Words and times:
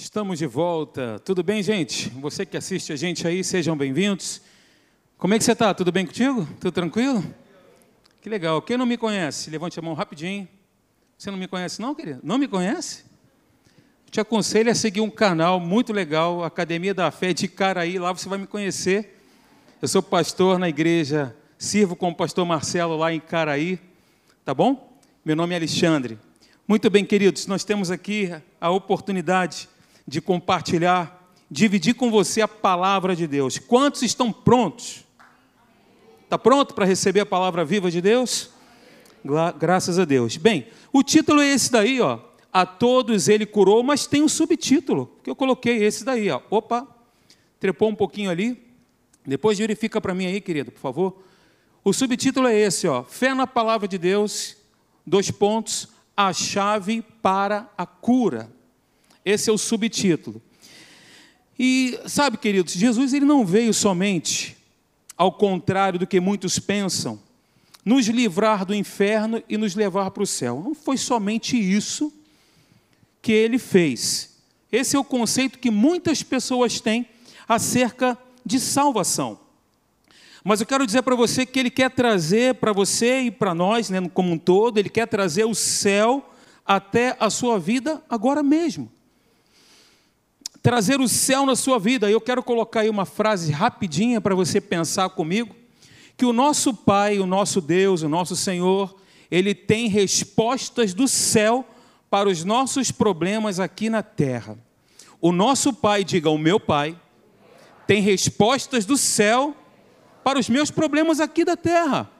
Estamos 0.00 0.38
de 0.38 0.46
volta. 0.46 1.20
Tudo 1.24 1.42
bem, 1.42 1.60
gente? 1.60 2.08
Você 2.10 2.46
que 2.46 2.56
assiste 2.56 2.92
a 2.92 2.96
gente 2.96 3.26
aí, 3.26 3.42
sejam 3.42 3.76
bem-vindos. 3.76 4.40
Como 5.18 5.34
é 5.34 5.38
que 5.38 5.44
você 5.44 5.50
está? 5.50 5.74
Tudo 5.74 5.90
bem 5.90 6.06
contigo? 6.06 6.48
Tudo 6.60 6.70
tranquilo? 6.70 7.24
Que 8.22 8.28
legal. 8.28 8.62
Quem 8.62 8.76
não 8.76 8.86
me 8.86 8.96
conhece, 8.96 9.50
levante 9.50 9.76
a 9.76 9.82
mão 9.82 9.94
rapidinho. 9.94 10.48
Você 11.18 11.32
não 11.32 11.36
me 11.36 11.48
conhece, 11.48 11.82
não, 11.82 11.96
querido? 11.96 12.20
Não 12.22 12.38
me 12.38 12.46
conhece? 12.46 13.06
Te 14.08 14.20
aconselho 14.20 14.70
a 14.70 14.74
seguir 14.74 15.00
um 15.00 15.10
canal 15.10 15.58
muito 15.58 15.92
legal, 15.92 16.44
Academia 16.44 16.94
da 16.94 17.10
Fé 17.10 17.32
de 17.32 17.48
Caraí. 17.48 17.98
Lá 17.98 18.12
você 18.12 18.28
vai 18.28 18.38
me 18.38 18.46
conhecer. 18.46 19.20
Eu 19.82 19.88
sou 19.88 20.00
pastor 20.00 20.60
na 20.60 20.68
igreja, 20.68 21.36
sirvo 21.58 21.96
com 21.96 22.10
o 22.10 22.14
pastor 22.14 22.46
Marcelo 22.46 22.96
lá 22.96 23.12
em 23.12 23.18
Caraí. 23.18 23.80
Tá 24.44 24.54
bom? 24.54 24.96
Meu 25.24 25.34
nome 25.34 25.54
é 25.54 25.56
Alexandre. 25.56 26.16
Muito 26.68 26.88
bem, 26.88 27.04
queridos, 27.04 27.48
nós 27.48 27.64
temos 27.64 27.90
aqui 27.90 28.32
a 28.60 28.70
oportunidade 28.70 29.68
de 30.08 30.22
compartilhar, 30.22 31.30
dividir 31.50 31.92
com 31.92 32.10
você 32.10 32.40
a 32.40 32.48
palavra 32.48 33.14
de 33.14 33.26
Deus. 33.26 33.58
Quantos 33.58 34.00
estão 34.00 34.32
prontos? 34.32 35.04
Está 36.24 36.38
pronto 36.38 36.72
para 36.72 36.86
receber 36.86 37.20
a 37.20 37.26
palavra 37.26 37.62
viva 37.62 37.90
de 37.90 38.00
Deus? 38.00 38.48
Graças 39.58 39.98
a 39.98 40.06
Deus. 40.06 40.38
Bem, 40.38 40.66
o 40.90 41.02
título 41.02 41.42
é 41.42 41.48
esse 41.48 41.70
daí, 41.70 42.00
ó. 42.00 42.20
A 42.50 42.64
todos 42.64 43.28
ele 43.28 43.44
curou, 43.44 43.82
mas 43.82 44.06
tem 44.06 44.22
um 44.22 44.28
subtítulo 44.28 45.14
que 45.22 45.28
eu 45.28 45.36
coloquei 45.36 45.84
esse 45.84 46.06
daí, 46.06 46.30
ó. 46.30 46.40
Opa, 46.48 46.88
trepou 47.60 47.90
um 47.90 47.94
pouquinho 47.94 48.30
ali. 48.30 48.66
Depois 49.26 49.58
verifica 49.58 50.00
para 50.00 50.14
mim 50.14 50.24
aí, 50.24 50.40
querido, 50.40 50.72
por 50.72 50.80
favor. 50.80 51.22
O 51.84 51.92
subtítulo 51.92 52.48
é 52.48 52.58
esse, 52.58 52.88
ó. 52.88 53.04
Fé 53.04 53.34
na 53.34 53.46
palavra 53.46 53.86
de 53.86 53.98
Deus. 53.98 54.56
Dois 55.06 55.30
pontos. 55.30 55.88
A 56.16 56.32
chave 56.32 57.02
para 57.20 57.70
a 57.76 57.84
cura. 57.84 58.50
Esse 59.28 59.50
é 59.50 59.52
o 59.52 59.58
subtítulo. 59.58 60.40
E 61.58 62.00
sabe, 62.06 62.38
queridos, 62.38 62.72
Jesus 62.72 63.12
ele 63.12 63.26
não 63.26 63.44
veio 63.44 63.74
somente, 63.74 64.56
ao 65.18 65.30
contrário 65.30 65.98
do 65.98 66.06
que 66.06 66.18
muitos 66.18 66.58
pensam, 66.58 67.20
nos 67.84 68.06
livrar 68.06 68.64
do 68.64 68.74
inferno 68.74 69.42
e 69.46 69.58
nos 69.58 69.74
levar 69.74 70.12
para 70.12 70.22
o 70.22 70.26
céu. 70.26 70.62
Não 70.64 70.74
foi 70.74 70.96
somente 70.96 71.58
isso 71.58 72.10
que 73.20 73.30
ele 73.30 73.58
fez. 73.58 74.38
Esse 74.72 74.96
é 74.96 74.98
o 74.98 75.04
conceito 75.04 75.58
que 75.58 75.70
muitas 75.70 76.22
pessoas 76.22 76.80
têm 76.80 77.06
acerca 77.46 78.16
de 78.46 78.58
salvação. 78.58 79.38
Mas 80.42 80.62
eu 80.62 80.66
quero 80.66 80.86
dizer 80.86 81.02
para 81.02 81.14
você 81.14 81.44
que 81.44 81.58
ele 81.58 81.70
quer 81.70 81.90
trazer 81.90 82.54
para 82.54 82.72
você 82.72 83.20
e 83.24 83.30
para 83.30 83.54
nós, 83.54 83.90
né, 83.90 84.00
como 84.08 84.32
um 84.32 84.38
todo, 84.38 84.78
ele 84.78 84.88
quer 84.88 85.06
trazer 85.06 85.44
o 85.44 85.54
céu 85.54 86.32
até 86.64 87.14
a 87.20 87.28
sua 87.28 87.58
vida 87.58 88.02
agora 88.08 88.42
mesmo 88.42 88.90
trazer 90.68 91.00
o 91.00 91.08
céu 91.08 91.46
na 91.46 91.56
sua 91.56 91.78
vida. 91.78 92.10
Eu 92.10 92.20
quero 92.20 92.42
colocar 92.42 92.80
aí 92.80 92.90
uma 92.90 93.06
frase 93.06 93.50
rapidinha 93.50 94.20
para 94.20 94.34
você 94.34 94.60
pensar 94.60 95.08
comigo, 95.08 95.56
que 96.14 96.26
o 96.26 96.32
nosso 96.32 96.74
Pai, 96.74 97.18
o 97.18 97.24
nosso 97.24 97.62
Deus, 97.62 98.02
o 98.02 98.08
nosso 98.08 98.36
Senhor, 98.36 98.94
ele 99.30 99.54
tem 99.54 99.88
respostas 99.88 100.92
do 100.92 101.08
céu 101.08 101.64
para 102.10 102.28
os 102.28 102.44
nossos 102.44 102.90
problemas 102.90 103.58
aqui 103.58 103.88
na 103.88 104.02
terra. 104.02 104.58
O 105.22 105.32
nosso 105.32 105.72
Pai, 105.72 106.04
diga 106.04 106.28
o 106.28 106.36
meu 106.36 106.60
Pai, 106.60 107.00
tem 107.86 108.02
respostas 108.02 108.84
do 108.84 108.98
céu 108.98 109.56
para 110.22 110.38
os 110.38 110.50
meus 110.50 110.70
problemas 110.70 111.18
aqui 111.18 111.46
da 111.46 111.56
terra. 111.56 112.10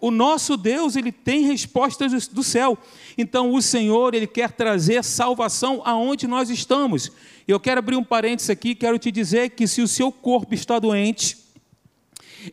O 0.00 0.10
nosso 0.10 0.56
Deus, 0.56 0.94
ele 0.94 1.10
tem 1.10 1.42
respostas 1.42 2.28
do 2.28 2.42
céu. 2.42 2.78
Então 3.16 3.52
o 3.52 3.60
Senhor, 3.60 4.14
ele 4.14 4.26
quer 4.26 4.52
trazer 4.52 5.02
salvação 5.02 5.82
aonde 5.84 6.26
nós 6.26 6.50
estamos. 6.50 7.10
Eu 7.46 7.58
quero 7.58 7.80
abrir 7.80 7.96
um 7.96 8.04
parênteses 8.04 8.50
aqui, 8.50 8.74
quero 8.74 8.98
te 8.98 9.10
dizer 9.10 9.50
que 9.50 9.66
se 9.66 9.82
o 9.82 9.88
seu 9.88 10.12
corpo 10.12 10.54
está 10.54 10.78
doente, 10.78 11.36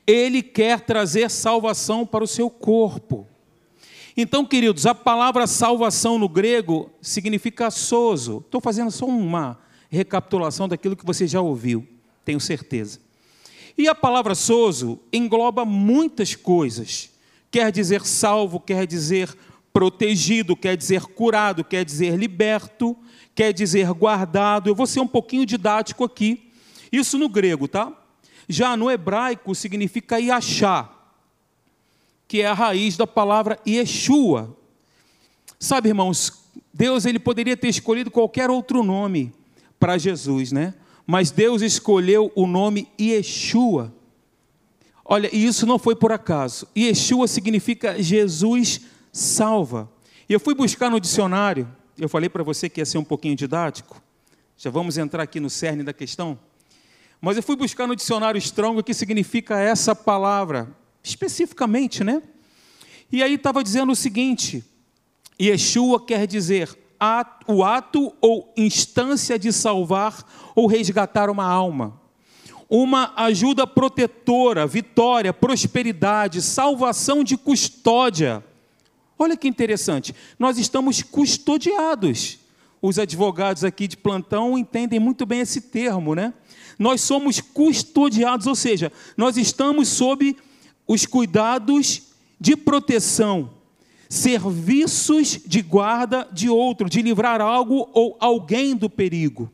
ele 0.07 0.41
quer 0.41 0.81
trazer 0.81 1.29
salvação 1.29 2.05
para 2.05 2.23
o 2.23 2.27
seu 2.27 2.49
corpo. 2.49 3.27
Então, 4.17 4.45
queridos, 4.45 4.85
a 4.85 4.95
palavra 4.95 5.45
salvação 5.45 6.17
no 6.17 6.29
grego 6.29 6.89
significa 7.01 7.69
sozo. 7.69 8.41
Estou 8.45 8.61
fazendo 8.61 8.89
só 8.89 9.05
uma 9.05 9.59
recapitulação 9.89 10.67
daquilo 10.67 10.95
que 10.95 11.05
você 11.05 11.27
já 11.27 11.41
ouviu, 11.41 11.85
tenho 12.23 12.39
certeza. 12.39 12.99
E 13.77 13.87
a 13.87 13.93
palavra 13.93 14.33
sozo 14.33 14.99
engloba 15.11 15.65
muitas 15.65 16.33
coisas 16.33 17.09
quer 17.55 17.71
dizer 17.71 18.05
salvo, 18.05 18.59
quer 18.59 18.85
dizer 18.85 19.33
protegido, 19.71 20.57
quer 20.57 20.75
dizer 20.75 21.03
curado, 21.03 21.63
quer 21.63 21.85
dizer 21.85 22.17
liberto, 22.17 22.97
quer 23.33 23.53
dizer 23.53 23.89
guardado. 23.93 24.69
Eu 24.69 24.75
vou 24.75 24.85
ser 24.85 24.99
um 24.99 25.07
pouquinho 25.07 25.45
didático 25.45 26.03
aqui. 26.03 26.51
Isso 26.91 27.17
no 27.17 27.29
grego, 27.29 27.65
tá? 27.65 27.93
Já 28.49 28.75
no 28.75 28.91
hebraico 28.91 29.55
significa 29.55 30.19
Yachá, 30.19 30.89
que 32.27 32.41
é 32.41 32.47
a 32.47 32.53
raiz 32.53 32.97
da 32.97 33.07
palavra 33.07 33.57
Yeshua. 33.65 34.53
Sabe, 35.57 35.87
irmãos, 35.87 36.43
Deus 36.73 37.05
ele 37.05 37.19
poderia 37.19 37.55
ter 37.55 37.69
escolhido 37.69 38.11
qualquer 38.11 38.49
outro 38.49 38.83
nome 38.83 39.33
para 39.79 39.97
Jesus, 39.97 40.51
né? 40.51 40.73
Mas 41.07 41.31
Deus 41.31 41.61
escolheu 41.61 42.29
o 42.35 42.45
nome 42.45 42.89
Yeshua 42.99 43.94
Olha, 45.07 45.29
e 45.31 45.45
isso 45.45 45.67
não 45.67 45.77
foi 45.77 45.95
por 45.95 46.11
acaso. 46.11 46.67
Yeshua 46.75 47.27
significa 47.27 48.01
Jesus 48.01 48.81
salva. 49.13 49.87
E 50.27 50.33
eu 50.33 50.39
fui 50.39 50.55
buscar 50.55 50.89
no 50.89 50.99
dicionário, 50.99 51.71
eu 51.95 52.09
falei 52.09 52.27
para 52.27 52.41
você 52.41 52.67
que 52.67 52.81
ia 52.81 52.85
ser 52.85 52.97
um 52.97 53.03
pouquinho 53.03 53.35
didático, 53.35 54.01
já 54.57 54.71
vamos 54.71 54.97
entrar 54.97 55.21
aqui 55.21 55.39
no 55.39 55.49
cerne 55.49 55.83
da 55.83 55.93
questão. 55.93 56.39
Mas 57.21 57.37
eu 57.37 57.43
fui 57.43 57.55
buscar 57.55 57.87
no 57.87 57.95
dicionário 57.95 58.39
Strong 58.39 58.79
o 58.79 58.83
que 58.83 58.95
significa 58.95 59.59
essa 59.59 59.93
palavra, 59.93 60.75
especificamente, 61.03 62.03
né? 62.03 62.23
E 63.11 63.21
aí 63.21 63.35
estava 63.35 63.63
dizendo 63.63 63.91
o 63.91 63.95
seguinte: 63.95 64.63
Yeshua 65.39 66.03
quer 66.03 66.25
dizer 66.25 66.75
o 67.47 67.63
ato 67.63 68.11
ou 68.19 68.51
instância 68.57 69.37
de 69.37 69.53
salvar 69.53 70.25
ou 70.55 70.65
resgatar 70.65 71.29
uma 71.29 71.45
alma 71.45 72.01
uma 72.69 73.13
ajuda 73.15 73.67
protetora, 73.67 74.65
vitória, 74.65 75.33
prosperidade, 75.33 76.41
salvação 76.41 77.23
de 77.23 77.37
custódia. 77.37 78.43
Olha 79.17 79.37
que 79.37 79.47
interessante, 79.47 80.13
nós 80.37 80.57
estamos 80.57 81.01
custodiados. 81.01 82.39
Os 82.81 82.99
advogados 82.99 83.63
aqui 83.63 83.87
de 83.87 83.97
plantão 83.97 84.57
entendem 84.57 84.99
muito 84.99 85.25
bem 85.25 85.39
esse 85.39 85.61
termo, 85.61 86.13
né? 86.13 86.33
Nós 86.77 87.01
somos 87.01 87.39
custodiados, 87.39 88.45
ou 88.47 88.55
seja, 88.55 88.91
nós 89.15 89.37
estamos 89.37 89.87
sob 89.87 90.35
os 90.87 91.05
cuidados 91.05 92.03
de 92.39 92.55
proteção, 92.55 93.49
serviços 94.09 95.39
de 95.45 95.61
guarda 95.61 96.27
de 96.31 96.49
outro, 96.49 96.89
de 96.89 97.01
livrar 97.01 97.41
algo 97.41 97.89
ou 97.93 98.17
alguém 98.19 98.75
do 98.75 98.89
perigo. 98.89 99.51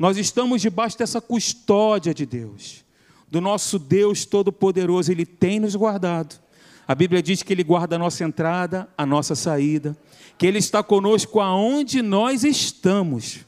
Nós 0.00 0.16
estamos 0.16 0.62
debaixo 0.62 0.96
dessa 0.96 1.20
custódia 1.20 2.14
de 2.14 2.24
Deus, 2.24 2.82
do 3.30 3.38
nosso 3.38 3.78
Deus 3.78 4.24
Todo-Poderoso, 4.24 5.12
Ele 5.12 5.26
tem 5.26 5.60
nos 5.60 5.76
guardado. 5.76 6.40
A 6.88 6.94
Bíblia 6.94 7.22
diz 7.22 7.42
que 7.42 7.52
Ele 7.52 7.62
guarda 7.62 7.96
a 7.96 7.98
nossa 7.98 8.24
entrada, 8.24 8.88
a 8.96 9.04
nossa 9.04 9.34
saída, 9.34 9.94
que 10.38 10.46
Ele 10.46 10.56
está 10.56 10.82
conosco 10.82 11.38
aonde 11.38 12.00
nós 12.00 12.44
estamos. 12.44 13.40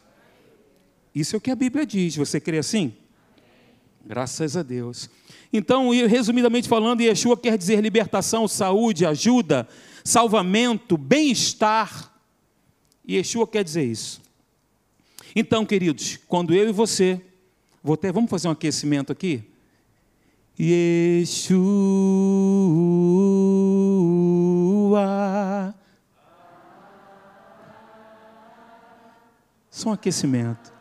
Isso 1.14 1.34
é 1.34 1.38
o 1.38 1.40
que 1.40 1.50
a 1.50 1.56
Bíblia 1.56 1.86
diz. 1.86 2.16
Você 2.16 2.38
crê 2.38 2.58
assim? 2.58 2.92
Graças 4.04 4.54
a 4.54 4.62
Deus. 4.62 5.08
Então, 5.50 5.88
resumidamente 6.06 6.69
falando, 6.69 7.00
Yeshua 7.00 7.34
quer 7.34 7.56
dizer 7.56 7.80
libertação, 7.80 8.46
saúde, 8.46 9.06
ajuda, 9.06 9.66
salvamento, 10.04 10.98
bem-estar. 10.98 12.12
Yeshua 13.08 13.46
quer 13.48 13.64
dizer 13.64 13.84
isso. 13.84 14.22
Então, 15.34 15.65
queridos, 15.65 16.19
quando 16.29 16.55
eu 16.55 16.69
e 16.69 16.73
você, 16.73 17.20
vou 17.82 17.99
vamos 18.12 18.31
fazer 18.31 18.49
um 18.49 18.52
aquecimento 18.52 19.11
aqui? 19.11 19.43
Yeshua. 20.61 21.43
Só 29.70 29.88
um 29.88 29.93
aquecimento. 29.93 30.73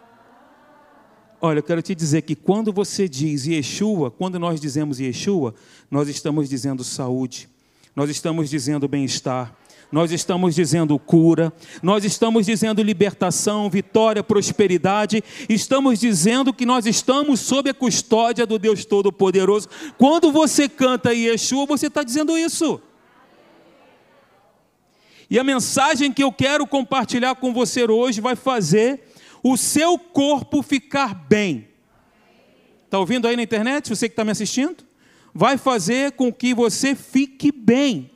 Olha, 1.39 1.59
eu 1.59 1.63
quero 1.63 1.81
te 1.81 1.95
dizer 1.95 2.21
que 2.21 2.35
quando 2.35 2.71
você 2.71 3.09
diz 3.09 3.47
Yeshua, 3.47 4.11
quando 4.11 4.37
nós 4.37 4.59
dizemos 4.59 4.99
Yeshua, 4.99 5.55
nós 5.89 6.07
estamos 6.07 6.47
dizendo 6.47 6.83
saúde, 6.83 7.49
nós 7.95 8.09
estamos 8.11 8.49
dizendo 8.49 8.87
bem-estar, 8.87 9.55
nós 9.91 10.11
estamos 10.11 10.55
dizendo 10.55 10.97
cura, 10.97 11.51
nós 11.83 12.05
estamos 12.05 12.45
dizendo 12.45 12.81
libertação, 12.81 13.69
vitória, 13.69 14.23
prosperidade, 14.23 15.23
estamos 15.49 15.99
dizendo 15.99 16.53
que 16.53 16.65
nós 16.65 16.85
estamos 16.85 17.41
sob 17.41 17.69
a 17.69 17.73
custódia 17.73 18.45
do 18.45 18.57
Deus 18.57 18.85
Todo-Poderoso. 18.85 19.67
Quando 19.97 20.31
você 20.31 20.69
canta 20.69 21.13
Yeshua, 21.13 21.65
você 21.65 21.87
está 21.87 22.03
dizendo 22.03 22.37
isso. 22.37 22.81
E 25.29 25.39
a 25.39 25.43
mensagem 25.43 26.11
que 26.11 26.23
eu 26.23 26.31
quero 26.31 26.67
compartilhar 26.67 27.35
com 27.35 27.53
você 27.53 27.83
hoje 27.85 28.19
vai 28.19 28.35
fazer 28.35 29.01
o 29.43 29.57
seu 29.57 29.97
corpo 29.97 30.61
ficar 30.61 31.15
bem. 31.15 31.69
Está 32.85 32.99
ouvindo 32.99 33.27
aí 33.27 33.37
na 33.37 33.43
internet? 33.43 33.89
Você 33.89 34.09
que 34.09 34.13
está 34.13 34.25
me 34.25 34.31
assistindo? 34.31 34.83
Vai 35.33 35.57
fazer 35.57 36.11
com 36.11 36.31
que 36.31 36.53
você 36.53 36.93
fique 36.93 37.49
bem. 37.49 38.10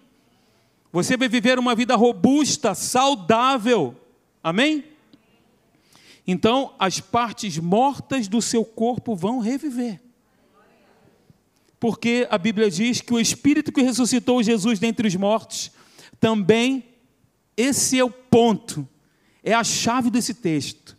Você 0.95 1.17
vai 1.17 1.27
viver 1.27 1.59
uma 1.59 1.75
vida 1.75 1.93
robusta, 1.97 2.73
saudável. 2.73 3.97
Amém? 4.41 4.85
Então, 6.25 6.73
as 6.79 7.01
partes 7.01 7.57
mortas 7.57 8.29
do 8.29 8.41
seu 8.41 8.63
corpo 8.63 9.13
vão 9.13 9.39
reviver. 9.39 9.99
Porque 11.81 12.25
a 12.31 12.37
Bíblia 12.37 12.71
diz 12.71 13.01
que 13.01 13.13
o 13.13 13.19
Espírito 13.19 13.73
que 13.73 13.81
ressuscitou 13.81 14.41
Jesus 14.41 14.79
dentre 14.79 15.05
os 15.05 15.15
mortos, 15.17 15.69
também, 16.17 16.85
esse 17.57 17.99
é 17.99 18.03
o 18.05 18.09
ponto, 18.09 18.87
é 19.43 19.53
a 19.53 19.65
chave 19.65 20.09
desse 20.09 20.33
texto. 20.33 20.97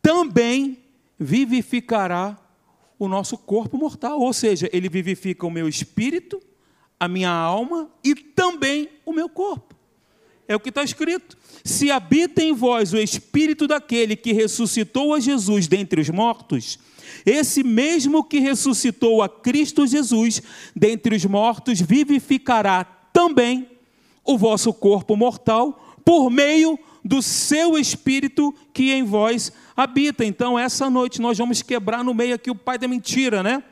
Também 0.00 0.78
vivificará 1.18 2.38
o 3.00 3.08
nosso 3.08 3.36
corpo 3.36 3.76
mortal, 3.76 4.20
ou 4.20 4.32
seja, 4.32 4.70
ele 4.72 4.88
vivifica 4.88 5.44
o 5.44 5.50
meu 5.50 5.68
espírito, 5.68 6.40
a 6.98 7.08
minha 7.08 7.30
alma 7.30 7.90
e 8.02 8.14
também 8.14 8.88
o 9.04 9.12
meu 9.12 9.28
corpo. 9.28 9.74
É 10.48 10.54
o 10.54 10.60
que 10.60 10.68
está 10.68 10.82
escrito. 10.82 11.36
Se 11.64 11.90
habita 11.90 12.42
em 12.42 12.52
vós 12.52 12.92
o 12.92 12.98
espírito 12.98 13.66
daquele 13.66 14.14
que 14.14 14.32
ressuscitou 14.32 15.12
a 15.14 15.20
Jesus 15.20 15.66
dentre 15.66 16.00
os 16.00 16.08
mortos, 16.08 16.78
esse 17.24 17.62
mesmo 17.62 18.22
que 18.22 18.38
ressuscitou 18.38 19.22
a 19.22 19.28
Cristo 19.28 19.86
Jesus 19.86 20.42
dentre 20.74 21.16
os 21.16 21.24
mortos 21.24 21.80
vivificará 21.80 22.84
também 23.12 23.68
o 24.24 24.38
vosso 24.38 24.72
corpo 24.72 25.16
mortal 25.16 25.98
por 26.04 26.30
meio 26.30 26.78
do 27.04 27.22
seu 27.22 27.78
espírito 27.78 28.54
que 28.72 28.92
em 28.92 29.04
vós 29.04 29.52
habita. 29.76 30.24
Então, 30.24 30.58
essa 30.58 30.90
noite 30.90 31.20
nós 31.20 31.38
vamos 31.38 31.62
quebrar 31.62 32.04
no 32.04 32.14
meio 32.14 32.34
aqui 32.34 32.50
o 32.50 32.54
pai 32.54 32.78
da 32.78 32.88
mentira, 32.88 33.42
né? 33.42 33.62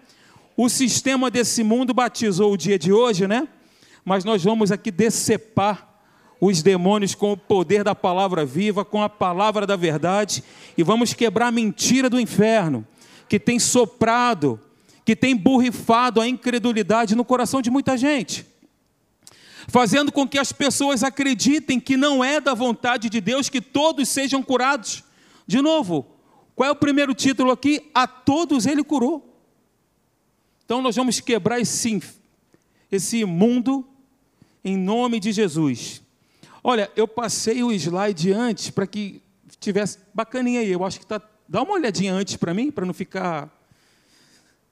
O 0.56 0.68
sistema 0.68 1.30
desse 1.30 1.64
mundo 1.64 1.92
batizou 1.92 2.52
o 2.52 2.56
dia 2.56 2.78
de 2.78 2.92
hoje, 2.92 3.26
né? 3.26 3.48
Mas 4.04 4.24
nós 4.24 4.44
vamos 4.44 4.70
aqui 4.70 4.90
decepar 4.90 5.94
os 6.40 6.62
demônios 6.62 7.14
com 7.14 7.32
o 7.32 7.36
poder 7.36 7.82
da 7.82 7.94
palavra 7.94 8.44
viva, 8.44 8.84
com 8.84 9.02
a 9.02 9.08
palavra 9.08 9.66
da 9.66 9.74
verdade, 9.74 10.44
e 10.76 10.82
vamos 10.82 11.12
quebrar 11.12 11.48
a 11.48 11.52
mentira 11.52 12.08
do 12.08 12.20
inferno, 12.20 12.86
que 13.28 13.40
tem 13.40 13.58
soprado, 13.58 14.60
que 15.04 15.16
tem 15.16 15.34
borrifado 15.34 16.20
a 16.20 16.28
incredulidade 16.28 17.16
no 17.16 17.24
coração 17.24 17.60
de 17.60 17.70
muita 17.70 17.96
gente, 17.96 18.46
fazendo 19.66 20.12
com 20.12 20.28
que 20.28 20.38
as 20.38 20.52
pessoas 20.52 21.02
acreditem 21.02 21.80
que 21.80 21.96
não 21.96 22.22
é 22.22 22.40
da 22.40 22.54
vontade 22.54 23.08
de 23.08 23.20
Deus 23.20 23.48
que 23.48 23.60
todos 23.60 24.08
sejam 24.08 24.42
curados. 24.42 25.02
De 25.46 25.60
novo, 25.60 26.06
qual 26.54 26.68
é 26.68 26.72
o 26.72 26.76
primeiro 26.76 27.14
título 27.14 27.50
aqui? 27.50 27.90
A 27.94 28.06
todos 28.06 28.66
ele 28.66 28.84
curou. 28.84 29.33
Então 30.64 30.80
nós 30.80 30.96
vamos 30.96 31.20
quebrar 31.20 31.60
esse, 31.60 32.02
esse 32.90 33.18
imundo 33.18 33.86
em 34.64 34.76
nome 34.76 35.20
de 35.20 35.32
Jesus. 35.32 36.02
Olha, 36.62 36.90
eu 36.96 37.06
passei 37.06 37.62
o 37.62 37.70
slide 37.70 38.32
antes 38.32 38.70
para 38.70 38.86
que 38.86 39.22
tivesse 39.60 39.98
bacaninha 40.14 40.60
aí. 40.60 40.72
Eu 40.72 40.84
acho 40.84 40.98
que 40.98 41.06
tá. 41.06 41.20
Dá 41.46 41.62
uma 41.62 41.74
olhadinha 41.74 42.14
antes 42.14 42.36
para 42.36 42.54
mim, 42.54 42.70
para 42.70 42.86
não 42.86 42.94
ficar 42.94 43.50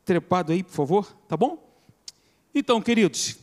trepado 0.05 0.53
aí, 0.53 0.63
por 0.63 0.73
favor, 0.73 1.17
tá 1.29 1.37
bom? 1.37 1.63
Então, 2.55 2.81
queridos, 2.81 3.37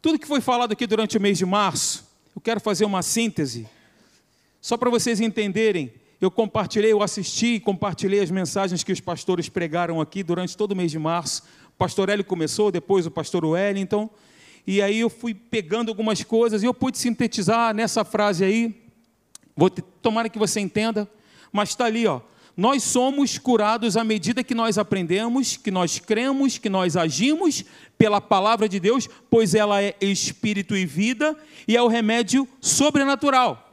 tudo 0.00 0.18
que 0.18 0.26
foi 0.26 0.40
falado 0.40 0.72
aqui 0.72 0.86
durante 0.86 1.16
o 1.16 1.20
mês 1.20 1.38
de 1.38 1.44
março, 1.44 2.08
eu 2.34 2.40
quero 2.40 2.60
fazer 2.60 2.84
uma 2.84 3.02
síntese, 3.02 3.68
só 4.60 4.76
para 4.76 4.88
vocês 4.90 5.20
entenderem. 5.20 5.92
Eu 6.20 6.30
compartilhei, 6.30 6.92
eu 6.92 7.02
assisti 7.02 7.54
e 7.54 7.60
compartilhei 7.60 8.20
as 8.20 8.30
mensagens 8.30 8.84
que 8.84 8.92
os 8.92 9.00
pastores 9.00 9.48
pregaram 9.48 10.00
aqui 10.00 10.22
durante 10.22 10.56
todo 10.56 10.70
o 10.70 10.76
mês 10.76 10.92
de 10.92 10.98
março. 10.98 11.42
Pastor 11.82 12.10
Hélio 12.10 12.24
começou, 12.24 12.70
depois 12.70 13.06
o 13.06 13.10
pastor 13.10 13.44
Wellington. 13.44 14.08
E 14.64 14.80
aí 14.80 15.00
eu 15.00 15.10
fui 15.10 15.34
pegando 15.34 15.88
algumas 15.88 16.22
coisas 16.22 16.62
e 16.62 16.66
eu 16.66 16.72
pude 16.72 16.96
sintetizar 16.96 17.74
nessa 17.74 18.04
frase 18.04 18.44
aí. 18.44 18.80
Vou 19.56 19.68
tomara 19.68 20.28
que 20.28 20.38
você 20.38 20.60
entenda, 20.60 21.10
mas 21.50 21.70
está 21.70 21.86
ali, 21.86 22.06
ó. 22.06 22.20
Nós 22.56 22.84
somos 22.84 23.36
curados 23.36 23.96
à 23.96 24.04
medida 24.04 24.44
que 24.44 24.54
nós 24.54 24.78
aprendemos, 24.78 25.56
que 25.56 25.72
nós 25.72 25.98
cremos, 25.98 26.56
que 26.56 26.68
nós 26.68 26.96
agimos 26.96 27.64
pela 27.98 28.20
palavra 28.20 28.68
de 28.68 28.78
Deus, 28.78 29.08
pois 29.28 29.52
ela 29.52 29.82
é 29.82 29.96
espírito 30.00 30.76
e 30.76 30.86
vida 30.86 31.36
e 31.66 31.76
é 31.76 31.82
o 31.82 31.88
remédio 31.88 32.46
sobrenatural. 32.60 33.72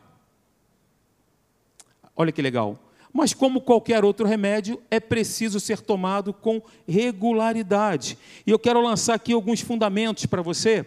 Olha 2.15 2.31
que 2.31 2.41
legal. 2.41 2.88
Mas, 3.11 3.33
como 3.33 3.61
qualquer 3.61 4.05
outro 4.05 4.27
remédio, 4.27 4.81
é 4.89 4.99
preciso 4.99 5.59
ser 5.59 5.81
tomado 5.81 6.31
com 6.33 6.61
regularidade. 6.87 8.17
E 8.45 8.51
eu 8.51 8.59
quero 8.59 8.81
lançar 8.81 9.15
aqui 9.15 9.33
alguns 9.33 9.61
fundamentos 9.61 10.25
para 10.25 10.41
você. 10.41 10.85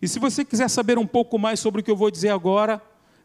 E 0.00 0.06
se 0.06 0.18
você 0.18 0.44
quiser 0.44 0.68
saber 0.68 0.98
um 0.98 1.06
pouco 1.06 1.38
mais 1.38 1.58
sobre 1.60 1.80
o 1.80 1.84
que 1.84 1.90
eu 1.90 1.96
vou 1.96 2.10
dizer 2.10 2.28
agora, 2.28 2.80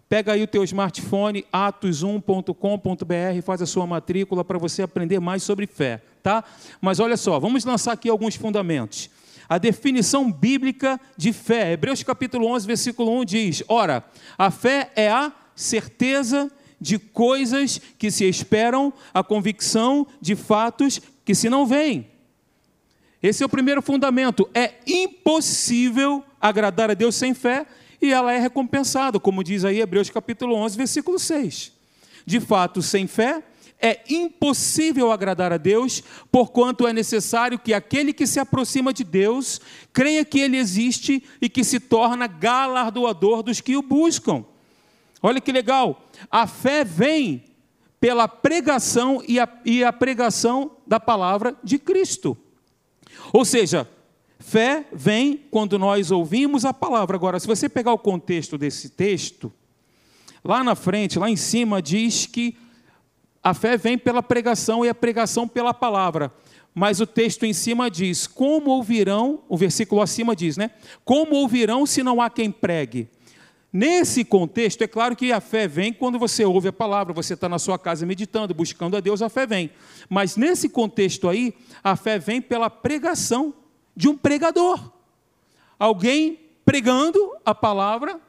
pega 0.07 0.33
aí 0.33 0.41
o 0.41 0.47
teu 0.47 0.63
smartphone, 0.63 1.45
atos1.com.br, 1.53 3.41
faz 3.43 3.61
a 3.61 3.65
sua 3.67 3.85
matrícula 3.85 4.43
para 4.43 4.57
você 4.57 4.81
aprender 4.81 5.19
mais 5.19 5.43
sobre 5.43 5.67
fé, 5.67 6.01
tá? 6.23 6.43
Mas 6.81 6.99
olha 6.99 7.15
só, 7.15 7.39
vamos 7.39 7.63
lançar 7.63 7.91
aqui 7.91 8.09
alguns 8.09 8.35
fundamentos. 8.35 9.09
A 9.47 9.57
definição 9.57 10.31
bíblica 10.31 10.99
de 11.15 11.31
fé, 11.33 11.73
Hebreus 11.73 12.01
capítulo 12.01 12.47
11, 12.47 12.67
versículo 12.67 13.19
1 13.19 13.25
diz: 13.25 13.63
Ora, 13.67 14.03
a 14.37 14.51
fé 14.51 14.91
é 14.95 15.09
a 15.09 15.31
certeza 15.55 16.45
de 16.45 16.58
coisas 16.97 17.81
que 17.97 18.09
se 18.09 18.25
esperam, 18.25 18.93
a 19.13 19.23
convicção 19.23 20.07
de 20.21 20.35
fatos 20.35 21.01
que 21.25 21.35
se 21.35 21.49
não 21.49 21.65
veem. 21.65 22.07
Esse 23.21 23.43
é 23.43 23.45
o 23.45 23.49
primeiro 23.49 23.81
fundamento. 23.81 24.49
É 24.53 24.75
impossível 24.87 26.23
agradar 26.39 26.89
a 26.89 26.93
Deus 26.93 27.15
sem 27.15 27.33
fé 27.33 27.65
e 28.01 28.11
ela 28.13 28.31
é 28.31 28.39
recompensada, 28.39 29.19
como 29.19 29.43
diz 29.43 29.65
aí 29.65 29.81
Hebreus 29.81 30.09
capítulo 30.09 30.55
11, 30.55 30.77
versículo 30.77 31.19
6. 31.19 31.73
De 32.25 32.39
fato, 32.39 32.81
sem 32.81 33.07
fé 33.07 33.43
é 33.81 34.01
impossível 34.09 35.11
agradar 35.11 35.53
a 35.53 35.57
Deus, 35.57 36.03
porquanto 36.31 36.85
é 36.85 36.91
necessário 36.91 37.57
que 37.57 37.73
aquele 37.73 38.11
que 38.11 38.27
se 38.27 38.39
aproxima 38.39 38.93
de 38.93 39.05
Deus 39.05 39.61
creia 39.93 40.25
que 40.25 40.39
ele 40.39 40.57
existe 40.57 41.23
e 41.41 41.47
que 41.47 41.63
se 41.63 41.79
torna 41.79 42.27
galardoador 42.27 43.41
dos 43.41 43.61
que 43.61 43.77
o 43.77 43.81
buscam. 43.81 44.43
Olha 45.21 45.41
que 45.41 45.51
legal. 45.51 46.05
A 46.29 46.47
fé 46.47 46.83
vem 46.83 47.43
pela 47.99 48.27
pregação 48.27 49.21
e 49.27 49.39
a, 49.39 49.49
e 49.65 49.83
a 49.83 49.91
pregação 49.91 50.71
da 50.87 50.99
palavra 50.99 51.55
de 51.63 51.77
Cristo. 51.77 52.37
Ou 53.33 53.43
seja, 53.43 53.87
fé 54.39 54.85
vem 54.91 55.45
quando 55.51 55.77
nós 55.77 56.11
ouvimos 56.11 56.63
a 56.63 56.73
palavra. 56.73 57.17
Agora, 57.17 57.39
se 57.39 57.47
você 57.47 57.67
pegar 57.67 57.91
o 57.91 57.99
contexto 57.99 58.57
desse 58.57 58.89
texto, 58.89 59.51
lá 60.43 60.63
na 60.63 60.75
frente, 60.75 61.19
lá 61.19 61.29
em 61.29 61.35
cima, 61.35 61.81
diz 61.81 62.25
que 62.25 62.55
a 63.43 63.53
fé 63.53 63.77
vem 63.77 63.97
pela 63.97 64.23
pregação 64.23 64.85
e 64.85 64.89
a 64.89 64.95
pregação 64.95 65.47
pela 65.47 65.73
palavra. 65.73 66.33
Mas 66.73 67.01
o 67.01 67.07
texto 67.07 67.45
em 67.45 67.53
cima 67.53 67.89
diz: 67.89 68.27
Como 68.27 68.69
ouvirão, 68.69 69.41
o 69.49 69.57
versículo 69.57 70.01
acima 70.01 70.35
diz, 70.35 70.55
né? 70.55 70.71
Como 71.03 71.35
ouvirão 71.35 71.85
se 71.85 72.03
não 72.03 72.21
há 72.21 72.29
quem 72.29 72.51
pregue? 72.51 73.09
Nesse 73.71 74.25
contexto, 74.25 74.81
é 74.81 74.87
claro 74.87 75.15
que 75.15 75.31
a 75.31 75.39
fé 75.39 75.67
vem 75.67 75.93
quando 75.93 76.17
você 76.17 76.43
ouve 76.43 76.69
a 76.69 76.73
palavra, 76.73 77.13
você 77.13 77.35
está 77.35 77.47
na 77.47 77.59
sua 77.59 77.77
casa 77.77 78.03
meditando, 78.03 78.53
buscando 78.53 78.97
a 78.97 78.99
Deus, 78.99 79.21
a 79.21 79.29
fé 79.29 79.45
vem. 79.45 79.69
Mas 80.09 80.35
nesse 80.35 80.67
contexto 80.67 81.29
aí, 81.29 81.53
a 81.83 81.95
fé 81.95 82.17
vem 82.17 82.41
pela 82.41 82.69
pregação 82.69 83.53
de 83.95 84.07
um 84.07 84.17
pregador. 84.17 84.91
Alguém 85.77 86.39
pregando 86.65 87.35
a 87.45 87.53
palavra, 87.53 88.19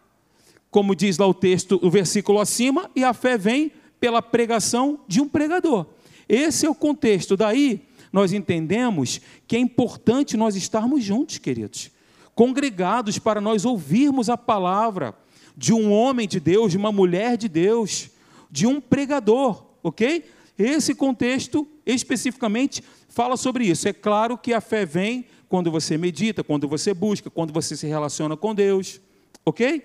como 0.71 0.95
diz 0.95 1.17
lá 1.17 1.27
o 1.27 1.35
texto, 1.35 1.81
o 1.83 1.91
versículo 1.91 2.39
acima, 2.39 2.91
e 2.95 3.03
a 3.03 3.15
fé 3.15 3.39
vem 3.39 3.73
pela 3.99 4.21
pregação 4.21 5.01
de 5.09 5.23
um 5.23 5.29
pregador. 5.29 5.87
Esse 6.29 6.67
é 6.67 6.71
o 6.71 6.75
contexto. 6.75 7.35
Daí 7.35 7.83
nós 8.13 8.35
entendemos 8.35 9.23
que 9.47 9.57
é 9.57 9.59
importante 9.59 10.37
nós 10.37 10.55
estarmos 10.55 11.03
juntos, 11.03 11.39
queridos, 11.39 11.91
congregados 12.35 13.19
para 13.19 13.41
nós 13.41 13.65
ouvirmos 13.65 14.29
a 14.29 14.37
palavra 14.37 15.15
de 15.61 15.75
um 15.75 15.93
homem 15.93 16.27
de 16.27 16.41
Deus, 16.41 16.73
de 16.73 16.79
uma 16.79 16.91
mulher 16.91 17.37
de 17.37 17.47
Deus, 17.47 18.09
de 18.51 18.67
um 18.67 18.81
pregador, 18.81 19.63
ok? 19.83 20.25
Esse 20.59 20.95
contexto 20.95 21.69
especificamente 21.85 22.83
fala 23.11 23.37
sobre 23.37 23.67
isso. 23.67 23.87
É 23.87 23.93
claro 23.93 24.39
que 24.39 24.55
a 24.55 24.61
fé 24.63 24.87
vem 24.87 25.27
quando 25.51 25.71
você 25.71 25.99
medita, 25.99 26.43
quando 26.43 26.67
você 26.67 26.95
busca, 26.95 27.29
quando 27.29 27.53
você 27.53 27.77
se 27.77 27.87
relaciona 27.87 28.39
com 28.39 28.55
Deus, 28.55 29.03
ok? 29.45 29.85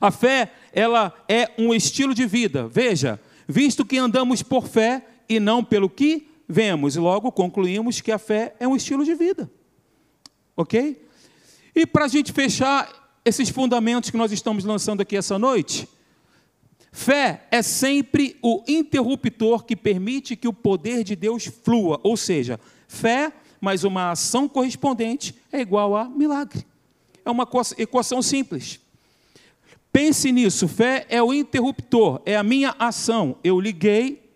A 0.00 0.10
fé, 0.10 0.52
ela 0.72 1.14
é 1.28 1.52
um 1.56 1.72
estilo 1.72 2.12
de 2.12 2.26
vida. 2.26 2.66
Veja, 2.66 3.20
visto 3.46 3.84
que 3.84 3.96
andamos 3.96 4.42
por 4.42 4.66
fé 4.66 5.06
e 5.28 5.38
não 5.38 5.62
pelo 5.62 5.88
que 5.88 6.28
vemos, 6.48 6.96
logo 6.96 7.30
concluímos 7.30 8.00
que 8.00 8.10
a 8.10 8.18
fé 8.18 8.56
é 8.58 8.66
um 8.66 8.74
estilo 8.74 9.04
de 9.04 9.14
vida, 9.14 9.48
ok? 10.56 11.00
E 11.76 11.86
para 11.86 12.06
a 12.06 12.08
gente 12.08 12.32
fechar 12.32 13.03
esses 13.24 13.48
fundamentos 13.48 14.10
que 14.10 14.16
nós 14.16 14.32
estamos 14.32 14.64
lançando 14.64 15.00
aqui 15.00 15.16
essa 15.16 15.38
noite, 15.38 15.88
Fé 16.94 17.48
é 17.50 17.60
sempre 17.60 18.38
o 18.40 18.62
interruptor 18.68 19.64
que 19.64 19.74
permite 19.74 20.36
que 20.36 20.46
o 20.46 20.52
poder 20.52 21.02
de 21.02 21.16
Deus 21.16 21.44
flua, 21.44 21.98
ou 22.04 22.16
seja, 22.16 22.60
fé 22.86 23.32
mais 23.60 23.82
uma 23.82 24.12
ação 24.12 24.48
correspondente 24.48 25.34
é 25.50 25.60
igual 25.60 25.96
a 25.96 26.08
milagre. 26.08 26.64
É 27.24 27.30
uma 27.32 27.48
equação 27.76 28.22
simples. 28.22 28.78
Pense 29.90 30.30
nisso, 30.30 30.68
fé 30.68 31.04
é 31.08 31.20
o 31.20 31.34
interruptor, 31.34 32.22
é 32.24 32.36
a 32.36 32.44
minha 32.44 32.76
ação. 32.78 33.38
Eu 33.42 33.58
liguei, 33.58 34.30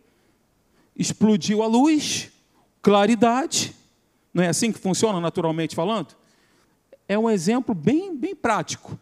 explodiu 0.97 1.62
a 1.62 1.66
luz, 1.68 2.28
claridade. 2.83 3.73
Não 4.35 4.42
é 4.42 4.49
assim 4.49 4.73
que 4.73 4.80
funciona 4.80 5.21
naturalmente 5.21 5.76
falando? 5.76 6.09
É 7.09 7.19
um 7.19 7.31
exemplo 7.31 7.75
bem, 7.75 8.15
bem 8.15 8.37
prático. 8.37 8.99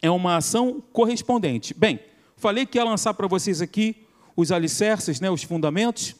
É 0.00 0.08
uma 0.08 0.36
ação 0.36 0.80
correspondente. 0.92 1.74
Bem, 1.74 1.98
falei 2.36 2.64
que 2.64 2.78
ia 2.78 2.84
lançar 2.84 3.12
para 3.14 3.26
vocês 3.26 3.60
aqui 3.60 4.06
os 4.36 4.52
alicerces, 4.52 5.20
né, 5.20 5.28
os 5.28 5.42
fundamentos 5.42 6.14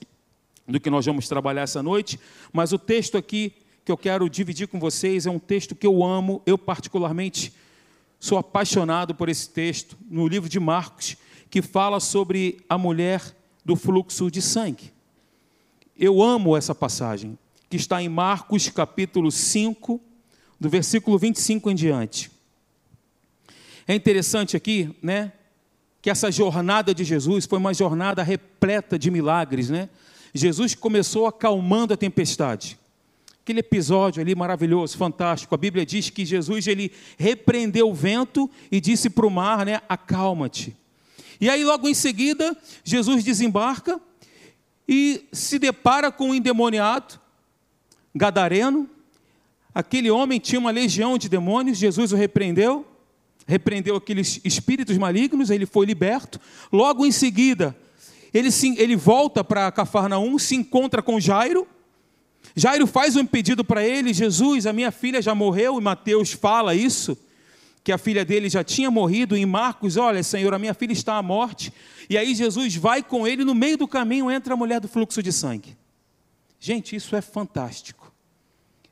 do 0.67 0.81
que 0.81 0.91
nós 0.91 1.07
vamos 1.07 1.29
trabalhar 1.29 1.63
essa 1.63 1.81
noite, 1.83 2.19
mas 2.53 2.73
o 2.73 2.79
texto 2.79 3.17
aqui 3.17 3.53
que 3.85 3.93
eu 3.93 3.97
quero 3.97 4.29
dividir 4.29 4.67
com 4.67 4.81
vocês 4.81 5.27
é 5.27 5.31
um 5.31 5.39
texto 5.39 5.77
que 5.77 5.87
eu 5.87 6.03
amo, 6.03 6.43
eu 6.45 6.59
particularmente 6.59 7.53
sou 8.19 8.37
apaixonado 8.37 9.15
por 9.15 9.29
esse 9.29 9.49
texto, 9.49 9.97
no 10.11 10.27
livro 10.27 10.49
de 10.49 10.59
Marcos, 10.59 11.17
que 11.49 11.63
fala 11.63 12.01
sobre 12.01 12.65
a 12.69 12.77
mulher 12.77 13.23
do 13.65 13.77
fluxo 13.77 14.29
de 14.29 14.43
sangue. 14.43 14.93
Eu 15.97 16.21
amo 16.21 16.57
essa 16.57 16.75
passagem, 16.75 17.39
que 17.71 17.77
está 17.77 18.03
em 18.03 18.09
Marcos 18.09 18.69
capítulo 18.69 19.31
5, 19.31 20.01
do 20.59 20.69
versículo 20.69 21.19
25 21.19 21.71
em 21.71 21.75
diante. 21.75 22.31
É 23.87 23.95
interessante 23.95 24.57
aqui, 24.57 24.95
né, 25.03 25.33
que 26.03 26.11
essa 26.11 26.31
jornada 26.31 26.95
de 26.95 27.05
Jesus 27.05 27.47
foi 27.47 27.59
uma 27.59 27.75
jornada 27.75 28.23
repleta 28.23 28.99
de 28.99 29.11
milagres, 29.11 29.71
né? 29.71 29.89
Jesus 30.33 30.75
começou 30.75 31.27
acalmando 31.27 31.95
a 31.95 31.97
tempestade. 31.97 32.79
Aquele 33.43 33.61
episódio 33.61 34.21
ali 34.21 34.35
maravilhoso, 34.35 34.97
fantástico. 34.97 35.55
A 35.55 35.59
Bíblia 35.59 35.87
diz 35.87 36.11
que 36.11 36.25
Jesus 36.25 36.67
ele 36.67 36.93
repreendeu 37.17 37.89
o 37.89 37.95
vento 37.95 38.51
e 38.71 38.81
disse 38.81 39.09
para 39.09 39.27
o 39.27 39.31
mar, 39.31 39.65
né, 39.65 39.81
acalma-te. 39.89 40.77
E 41.41 41.49
aí 41.49 41.65
logo 41.65 41.89
em 41.89 41.95
seguida, 41.95 42.57
Jesus 42.83 43.23
desembarca 43.23 44.01
e 44.89 45.27
se 45.33 45.59
depara 45.59 46.11
com 46.11 46.31
um 46.31 46.35
endemoniado, 46.35 47.21
gadareno. 48.15 48.89
Aquele 49.76 50.11
homem 50.11 50.40
tinha 50.40 50.59
uma 50.59 50.71
legião 50.71 51.18
de 51.18 51.28
demônios, 51.28 51.76
Jesus 51.76 52.11
o 52.11 52.16
repreendeu, 52.16 52.87
repreendeu 53.47 53.95
aqueles 53.95 54.40
espíritos 54.42 54.97
malignos, 54.97 55.50
ele 55.50 55.66
foi 55.66 55.85
liberto. 55.85 56.40
Logo 56.73 57.04
em 57.04 57.12
seguida, 57.12 57.76
ele, 58.33 58.50
se, 58.50 58.75
ele 58.78 58.97
volta 58.97 59.45
para 59.45 59.71
Cafarnaum, 59.71 60.38
se 60.38 60.56
encontra 60.56 61.02
com 61.02 61.21
Jairo. 61.21 61.68
Jairo 62.56 62.87
faz 62.87 63.16
um 63.16 63.26
pedido 63.26 63.62
para 63.62 63.87
ele: 63.87 64.14
Jesus, 64.14 64.64
a 64.64 64.73
minha 64.73 64.90
filha 64.90 65.21
já 65.21 65.35
morreu, 65.35 65.78
e 65.78 65.83
Mateus 65.83 66.33
fala 66.33 66.75
isso, 66.75 67.14
que 67.85 67.92
a 67.92 67.99
filha 67.99 68.25
dele 68.25 68.49
já 68.49 68.64
tinha 68.64 68.90
morrido. 68.90 69.37
Em 69.37 69.45
Marcos, 69.45 69.99
olha, 69.99 70.23
Senhor, 70.23 70.54
a 70.54 70.59
minha 70.59 70.73
filha 70.73 70.95
está 70.95 71.16
à 71.18 71.23
morte. 71.23 71.71
E 72.09 72.16
aí 72.16 72.35
Jesus 72.35 72.75
vai 72.76 73.02
com 73.02 73.28
ele, 73.28 73.45
no 73.45 73.54
meio 73.54 73.76
do 73.76 73.87
caminho 73.87 74.30
entra 74.30 74.54
a 74.54 74.56
mulher 74.56 74.80
do 74.80 74.88
fluxo 74.88 75.23
de 75.23 75.35
sangue. 75.35 75.76
Gente, 76.59 76.97
isso 76.97 77.14
é 77.14 77.21
fantástico. 77.21 78.06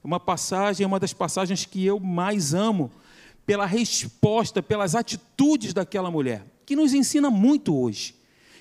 Uma 0.04 0.20
passagem, 0.20 0.86
uma 0.86 1.00
das 1.00 1.12
passagens 1.12 1.64
que 1.64 1.84
eu 1.84 1.98
mais 1.98 2.54
amo, 2.54 2.92
pela 3.46 3.66
resposta, 3.66 4.62
pelas 4.62 4.94
atitudes 4.94 5.72
daquela 5.72 6.10
mulher, 6.10 6.44
que 6.64 6.76
nos 6.76 6.94
ensina 6.94 7.30
muito 7.30 7.74
hoje 7.74 8.14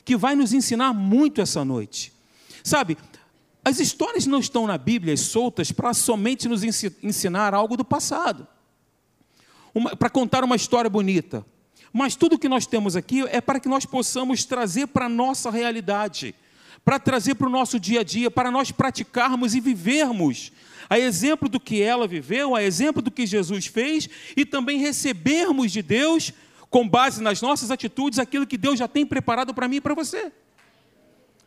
que 0.05 0.17
vai 0.17 0.35
nos 0.35 0.53
ensinar 0.53 0.93
muito 0.93 1.41
essa 1.41 1.63
noite. 1.63 2.11
Sabe, 2.63 2.97
as 3.63 3.79
histórias 3.79 4.25
não 4.25 4.39
estão 4.39 4.67
na 4.67 4.77
Bíblia 4.77 5.15
soltas 5.17 5.71
para 5.71 5.93
somente 5.93 6.47
nos 6.47 6.63
ensinar 6.63 7.53
algo 7.53 7.77
do 7.77 7.85
passado, 7.85 8.47
para 9.97 10.09
contar 10.09 10.43
uma 10.43 10.55
história 10.55 10.89
bonita. 10.89 11.45
Mas 11.91 12.15
tudo 12.15 12.39
que 12.39 12.49
nós 12.49 12.65
temos 12.65 12.95
aqui 12.95 13.21
é 13.27 13.39
para 13.39 13.59
que 13.59 13.69
nós 13.69 13.85
possamos 13.85 14.43
trazer 14.45 14.87
para 14.87 15.05
a 15.05 15.09
nossa 15.09 15.49
realidade, 15.49 16.33
para 16.83 16.99
trazer 16.99 17.35
para 17.35 17.47
o 17.47 17.51
nosso 17.51 17.79
dia 17.79 18.01
a 18.01 18.03
dia, 18.03 18.31
para 18.31 18.51
nós 18.51 18.71
praticarmos 18.71 19.55
e 19.55 19.59
vivermos. 19.59 20.51
A 20.89 20.99
exemplo 20.99 21.49
do 21.49 21.59
que 21.59 21.81
ela 21.81 22.07
viveu, 22.07 22.55
a 22.55 22.63
exemplo 22.63 23.01
do 23.01 23.11
que 23.11 23.25
Jesus 23.25 23.67
fez, 23.67 24.09
e 24.35 24.45
também 24.45 24.79
recebermos 24.79 25.71
de 25.71 25.81
Deus 25.81 26.33
com 26.69 26.87
base 26.87 27.21
nas 27.21 27.41
nossas 27.41 27.69
atitudes, 27.69 28.19
aquilo 28.19 28.47
que 28.47 28.57
Deus 28.57 28.79
já 28.79 28.87
tem 28.87 29.05
preparado 29.05 29.53
para 29.53 29.67
mim 29.67 29.75
e 29.75 29.81
para 29.81 29.93
você. 29.93 30.31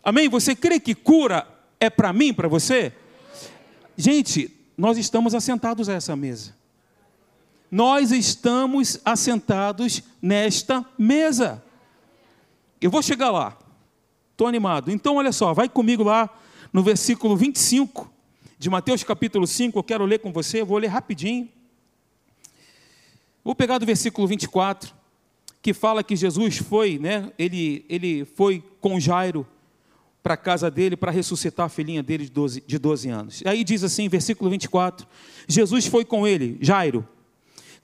Amém? 0.02 0.28
Você 0.28 0.54
crê 0.54 0.78
que 0.78 0.94
cura 0.94 1.46
é 1.80 1.90
para 1.90 2.12
mim, 2.12 2.32
para 2.32 2.46
você? 2.46 2.92
Gente, 3.96 4.54
nós 4.76 4.98
estamos 4.98 5.34
assentados 5.34 5.88
a 5.88 5.94
essa 5.94 6.14
mesa. 6.14 6.54
Nós 7.70 8.12
estamos 8.12 9.00
assentados 9.04 10.02
nesta 10.22 10.84
mesa. 10.96 11.62
Eu 12.80 12.90
vou 12.90 13.02
chegar 13.02 13.30
lá. 13.30 13.58
Estou 14.30 14.46
animado. 14.46 14.90
Então, 14.90 15.16
olha 15.16 15.32
só, 15.32 15.52
vai 15.52 15.68
comigo 15.68 16.04
lá 16.04 16.30
no 16.72 16.82
versículo 16.82 17.36
25 17.36 18.15
de 18.58 18.70
Mateus 18.70 19.02
capítulo 19.04 19.46
5. 19.46 19.78
Eu 19.78 19.82
quero 19.82 20.04
ler 20.04 20.18
com 20.18 20.32
você, 20.32 20.60
eu 20.60 20.66
vou 20.66 20.78
ler 20.78 20.88
rapidinho. 20.88 21.48
Vou 23.44 23.54
pegar 23.54 23.78
do 23.78 23.86
versículo 23.86 24.26
24 24.26 24.94
que 25.62 25.74
fala 25.74 26.04
que 26.04 26.14
Jesus 26.14 26.58
foi, 26.58 26.96
né, 26.96 27.32
ele, 27.36 27.84
ele 27.88 28.24
foi 28.24 28.62
com 28.80 29.00
Jairo 29.00 29.44
para 30.22 30.34
a 30.34 30.36
casa 30.36 30.70
dele 30.70 30.96
para 30.96 31.10
ressuscitar 31.10 31.66
a 31.66 31.68
filhinha 31.68 32.04
dele 32.04 32.24
de 32.24 32.30
12, 32.30 32.62
de 32.64 32.78
12 32.78 33.08
anos. 33.08 33.42
Aí 33.44 33.64
diz 33.64 33.82
assim, 33.82 34.08
versículo 34.08 34.48
24: 34.48 35.06
Jesus 35.48 35.86
foi 35.86 36.04
com 36.04 36.24
ele, 36.24 36.56
Jairo. 36.60 37.06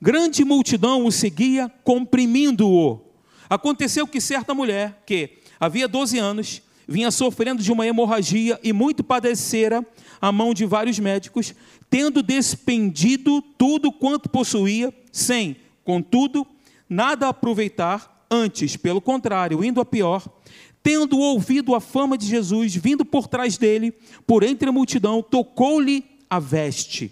Grande 0.01 0.45
multidão 0.45 1.05
o 1.05 1.11
seguia, 1.11 1.69
comprimindo-o. 1.83 3.01
Aconteceu 3.49 4.07
que 4.07 4.21
certa 4.21 4.53
mulher, 4.53 5.03
que 5.05 5.31
havia 5.59 5.87
12 5.87 6.17
anos, 6.19 6.61
vinha 6.87 7.11
sofrendo 7.11 7.61
de 7.61 7.71
uma 7.71 7.85
hemorragia 7.85 8.59
e 8.63 8.71
muito 8.71 9.03
padecera 9.03 9.85
a 10.23 10.31
mão 10.31 10.53
de 10.53 10.65
vários 10.65 10.97
médicos, 10.99 11.53
tendo 11.89 12.23
despendido 12.23 13.41
tudo 13.41 13.91
quanto 13.91 14.29
possuía, 14.29 14.93
sem, 15.11 15.57
contudo, 15.83 16.47
nada 16.87 17.27
aproveitar, 17.27 18.25
antes, 18.31 18.77
pelo 18.77 19.01
contrário, 19.01 19.61
indo 19.61 19.81
a 19.81 19.85
pior, 19.85 20.25
tendo 20.81 21.19
ouvido 21.19 21.75
a 21.75 21.81
fama 21.81 22.17
de 22.17 22.25
Jesus, 22.25 22.73
vindo 22.73 23.03
por 23.03 23.27
trás 23.27 23.57
dele, 23.57 23.93
por 24.25 24.43
entre 24.43 24.69
a 24.69 24.71
multidão, 24.71 25.21
tocou-lhe 25.21 26.05
a 26.29 26.39
veste. 26.39 27.11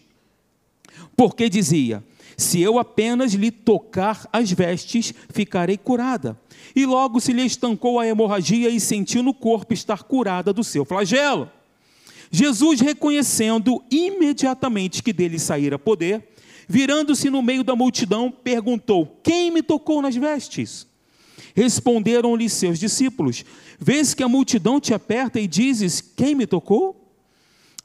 Porque 1.14 1.50
dizia: 1.50 2.02
Se 2.38 2.62
eu 2.62 2.80
apenas 2.80 3.34
lhe 3.34 3.52
tocar 3.52 4.26
as 4.32 4.50
vestes, 4.54 5.14
ficarei 5.30 5.78
curada. 5.78 6.40
E 6.74 6.86
logo 6.86 7.20
se 7.20 7.34
lhe 7.34 7.46
estancou 7.46 8.00
a 8.00 8.08
hemorragia 8.08 8.70
e 8.70 8.80
sentiu 8.80 9.22
no 9.22 9.34
corpo 9.34 9.74
estar 9.74 10.04
curada 10.04 10.54
do 10.54 10.64
seu 10.64 10.86
flagelo. 10.86 11.52
Jesus, 12.32 12.80
reconhecendo 12.80 13.84
imediatamente 13.92 15.04
que 15.04 15.12
dele 15.12 15.38
saíra 15.38 15.78
poder, 15.78 16.32
Virando-se 16.72 17.30
no 17.30 17.42
meio 17.42 17.66
da 17.66 17.76
multidão, 17.76 18.32
perguntou: 18.32 19.20
Quem 19.22 19.52
me 19.52 19.62
tocou 19.62 20.02
nas 20.02 20.16
vestes? 20.16 20.88
Responderam-lhe 21.54 22.50
seus 22.50 22.80
discípulos: 22.80 23.44
Vês 23.78 24.14
que 24.14 24.24
a 24.24 24.30
multidão 24.30 24.80
te 24.80 24.94
aperta 24.94 25.38
e 25.38 25.48
dizes: 25.48 26.00
Quem 26.00 26.34
me 26.34 26.48
tocou? 26.48 27.14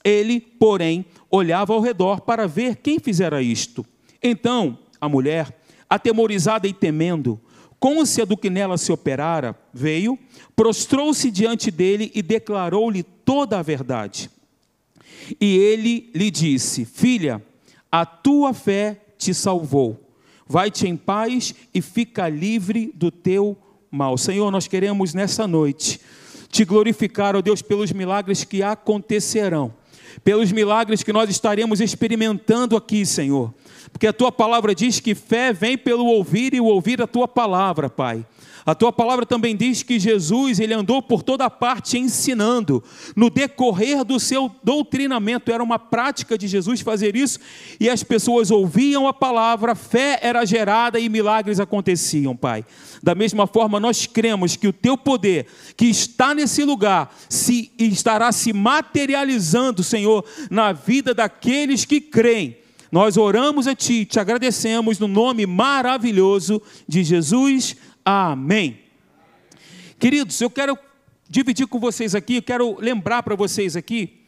Ele, 0.04 0.38
porém, 0.38 1.04
olhava 1.28 1.74
ao 1.74 1.80
redor 1.80 2.20
para 2.20 2.46
ver 2.46 2.76
quem 2.76 3.00
fizera 3.00 3.42
isto. 3.42 3.84
Então, 4.22 4.78
a 5.00 5.08
mulher, 5.08 5.60
atemorizada 5.90 6.68
e 6.68 6.72
temendo, 6.72 7.40
côncia 7.80 8.24
do 8.24 8.36
que 8.36 8.48
nela 8.48 8.78
se 8.78 8.92
operara, 8.92 9.58
veio, 9.74 10.16
prostrou-se 10.54 11.28
diante 11.28 11.72
dele 11.72 12.12
e 12.14 12.22
declarou-lhe 12.22 13.02
toda 13.02 13.58
a 13.58 13.62
verdade. 13.62 14.30
E 15.40 15.56
ele 15.56 16.10
lhe 16.14 16.30
disse: 16.30 16.84
Filha, 16.84 17.42
a 17.90 18.04
tua 18.04 18.52
fé 18.52 19.00
te 19.18 19.32
salvou. 19.32 20.00
Vai-te 20.46 20.86
em 20.86 20.96
paz 20.96 21.54
e 21.74 21.82
fica 21.82 22.28
livre 22.28 22.92
do 22.94 23.10
teu 23.10 23.56
mal. 23.90 24.16
Senhor, 24.16 24.50
nós 24.50 24.68
queremos 24.68 25.12
nessa 25.12 25.46
noite 25.46 26.00
te 26.48 26.64
glorificar, 26.64 27.34
ó 27.34 27.42
Deus, 27.42 27.60
pelos 27.62 27.92
milagres 27.92 28.44
que 28.44 28.62
acontecerão, 28.62 29.74
pelos 30.22 30.52
milagres 30.52 31.02
que 31.02 31.12
nós 31.12 31.28
estaremos 31.28 31.80
experimentando 31.80 32.76
aqui, 32.76 33.04
Senhor. 33.04 33.52
Porque 33.92 34.06
a 34.06 34.12
tua 34.12 34.32
palavra 34.32 34.74
diz 34.74 35.00
que 35.00 35.14
fé 35.14 35.52
vem 35.52 35.76
pelo 35.76 36.04
ouvir 36.06 36.54
e 36.54 36.60
o 36.60 36.66
ouvir 36.66 37.00
a 37.00 37.06
tua 37.06 37.26
palavra, 37.26 37.88
Pai. 37.88 38.24
A 38.66 38.74
tua 38.74 38.92
palavra 38.92 39.24
também 39.24 39.54
diz 39.54 39.84
que 39.84 39.96
Jesus, 39.96 40.58
ele 40.58 40.74
andou 40.74 41.00
por 41.00 41.22
toda 41.22 41.48
parte 41.48 41.96
ensinando. 41.96 42.82
No 43.14 43.30
decorrer 43.30 44.04
do 44.04 44.18
seu 44.18 44.50
doutrinamento, 44.60 45.52
era 45.52 45.62
uma 45.62 45.78
prática 45.78 46.36
de 46.36 46.48
Jesus 46.48 46.80
fazer 46.80 47.14
isso, 47.14 47.38
e 47.78 47.88
as 47.88 48.02
pessoas 48.02 48.50
ouviam 48.50 49.06
a 49.06 49.14
palavra, 49.14 49.76
fé 49.76 50.18
era 50.20 50.44
gerada 50.44 50.98
e 50.98 51.08
milagres 51.08 51.60
aconteciam, 51.60 52.34
Pai. 52.34 52.64
Da 53.00 53.14
mesma 53.14 53.46
forma, 53.46 53.78
nós 53.78 54.04
cremos 54.04 54.56
que 54.56 54.66
o 54.66 54.72
teu 54.72 54.98
poder, 54.98 55.46
que 55.76 55.86
está 55.86 56.34
nesse 56.34 56.64
lugar, 56.64 57.14
se 57.28 57.70
estará 57.78 58.32
se 58.32 58.52
materializando, 58.52 59.84
Senhor, 59.84 60.24
na 60.50 60.72
vida 60.72 61.14
daqueles 61.14 61.84
que 61.84 62.00
creem. 62.00 62.65
Nós 62.90 63.16
oramos 63.16 63.66
a 63.66 63.74
Ti, 63.74 64.04
te 64.04 64.20
agradecemos 64.20 64.98
no 64.98 65.08
nome 65.08 65.46
maravilhoso 65.46 66.62
de 66.86 67.02
Jesus. 67.02 67.76
Amém. 68.04 68.80
Queridos, 69.98 70.40
eu 70.40 70.50
quero 70.50 70.78
dividir 71.28 71.66
com 71.66 71.80
vocês 71.80 72.14
aqui, 72.14 72.36
eu 72.36 72.42
quero 72.42 72.76
lembrar 72.80 73.22
para 73.22 73.34
vocês 73.34 73.76
aqui 73.76 74.22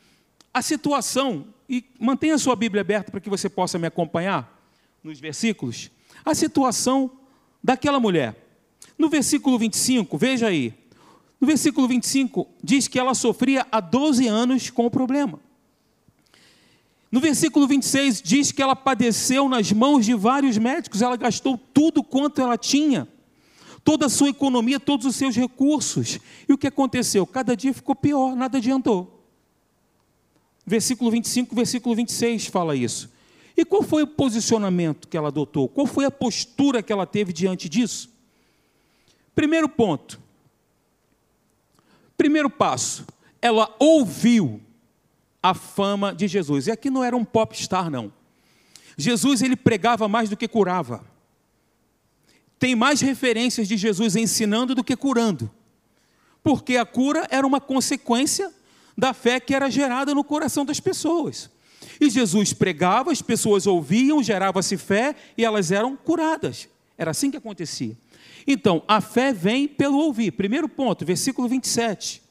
a 0.53 0.63
situação, 0.63 1.47
e 1.69 1.85
mantenha 2.01 2.35
a 2.35 2.39
sua 2.39 2.57
Bíblia 2.57 2.81
aberta 2.81 3.11
para 3.11 3.21
que 3.21 3.29
você 3.29 3.49
possa 3.49 3.79
me 3.79 3.87
acompanhar 3.87 4.59
nos 5.05 5.21
versículos, 5.21 5.91
a 6.25 6.35
situação 6.35 7.11
daquela 7.63 8.01
mulher. 8.01 8.35
No 8.99 9.09
versículo 9.09 9.59
25, 9.59 10.19
veja 10.19 10.49
aí, 10.49 10.75
no 11.41 11.47
versículo 11.47 11.87
25, 11.87 12.49
diz 12.65 12.89
que 12.89 12.99
ela 12.99 13.15
sofria 13.15 13.67
há 13.71 13.79
12 13.79 14.27
anos 14.27 14.71
com 14.71 14.87
o 14.87 14.91
problema. 14.91 15.39
No 17.11 17.21
versículo 17.21 17.67
26, 17.67 18.21
diz 18.21 18.53
que 18.53 18.63
ela 18.63 18.77
padeceu 18.77 19.49
nas 19.49 19.73
mãos 19.73 20.05
de 20.05 20.15
vários 20.15 20.59
médicos, 20.59 21.01
ela 21.01 21.17
gastou 21.17 21.57
tudo 21.57 22.03
quanto 22.03 22.41
ela 22.41 22.59
tinha 22.59 23.09
toda 23.89 24.05
a 24.05 24.11
sua 24.11 24.29
economia, 24.29 24.79
todos 24.79 25.07
os 25.07 25.17
seus 25.17 25.35
recursos. 25.35 26.19
E 26.47 26.53
o 26.53 26.59
que 26.59 26.67
aconteceu? 26.67 27.27
Cada 27.27 27.57
dia 27.57 27.73
ficou 27.73 27.95
pior, 27.95 28.37
nada 28.37 28.59
adiantou. 28.59 29.25
Versículo 30.67 31.11
25, 31.11 31.55
versículo 31.55 31.95
26 31.95 32.49
fala 32.49 32.77
isso. 32.77 33.11
E 33.57 33.65
qual 33.65 33.83
foi 33.83 34.03
o 34.03 34.07
posicionamento 34.07 35.09
que 35.09 35.17
ela 35.17 35.29
adotou? 35.29 35.69
Qual 35.69 35.87
foi 35.87 36.05
a 36.05 36.11
postura 36.11 36.83
que 36.83 36.93
ela 36.93 37.07
teve 37.07 37.33
diante 37.33 37.67
disso? 37.67 38.11
Primeiro 39.35 39.71
ponto. 39.71 40.21
Primeiro 42.15 42.51
passo, 42.51 43.07
ela 43.41 43.75
ouviu 43.79 44.61
a 45.43 45.55
fama 45.55 46.15
de 46.15 46.27
Jesus. 46.27 46.67
E 46.67 46.71
aqui 46.71 46.91
não 46.91 47.03
era 47.03 47.17
um 47.17 47.25
popstar 47.25 47.91
não. 47.91 48.13
Jesus 48.97 49.43
ele 49.43 49.57
pregava 49.57 50.09
mais 50.09 50.29
do 50.29 50.37
que 50.37 50.49
curava 50.49 51.05
tem 52.59 52.75
mais 52.75 53.01
referências 53.01 53.69
de 53.69 53.77
Jesus 53.77 54.17
ensinando 54.17 54.75
do 54.75 54.83
que 54.83 54.97
curando. 54.97 55.51
Porque 56.43 56.77
a 56.77 56.85
cura 56.85 57.27
era 57.31 57.47
uma 57.47 57.61
consequência 57.61 58.53
da 58.97 59.15
fé 59.15 59.39
que 59.39 59.55
era 59.55 59.71
gerada 59.71 60.15
no 60.15 60.25
coração 60.25 60.65
das 60.65 60.81
pessoas. 60.81 61.51
E 62.01 62.11
Jesus 62.11 62.53
pregava, 62.53 63.13
as 63.13 63.23
pessoas 63.23 63.67
ouviam, 63.67 64.23
gerava-se 64.23 64.77
fé 64.77 65.15
e 65.37 65.45
elas 65.45 65.71
eram 65.71 65.97
curadas. 65.97 66.69
Era 66.97 67.13
assim 67.13 67.31
que 67.31 67.37
acontecia. 67.37 67.97
Então, 68.47 68.83
a 68.89 69.01
fé 69.01 69.33
vem 69.33 69.69
pelo 69.69 69.99
ouvir. 69.99 70.33
Primeiro 70.33 70.69
ponto, 70.69 71.05
versículo 71.05 71.49
27. 71.49 72.23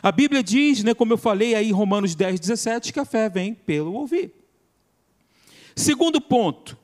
A 0.00 0.12
Bíblia 0.12 0.42
diz, 0.42 0.84
né, 0.84 0.94
como 0.94 1.12
eu 1.12 1.18
falei 1.18 1.54
aí 1.54 1.68
em 1.68 1.72
Romanos 1.72 2.14
10, 2.14 2.38
17, 2.38 2.92
que 2.92 3.00
a 3.00 3.04
fé 3.04 3.28
vem 3.28 3.54
pelo 3.54 3.92
ouvir. 3.94 4.32
Segundo 5.74 6.20
ponto, 6.20 6.78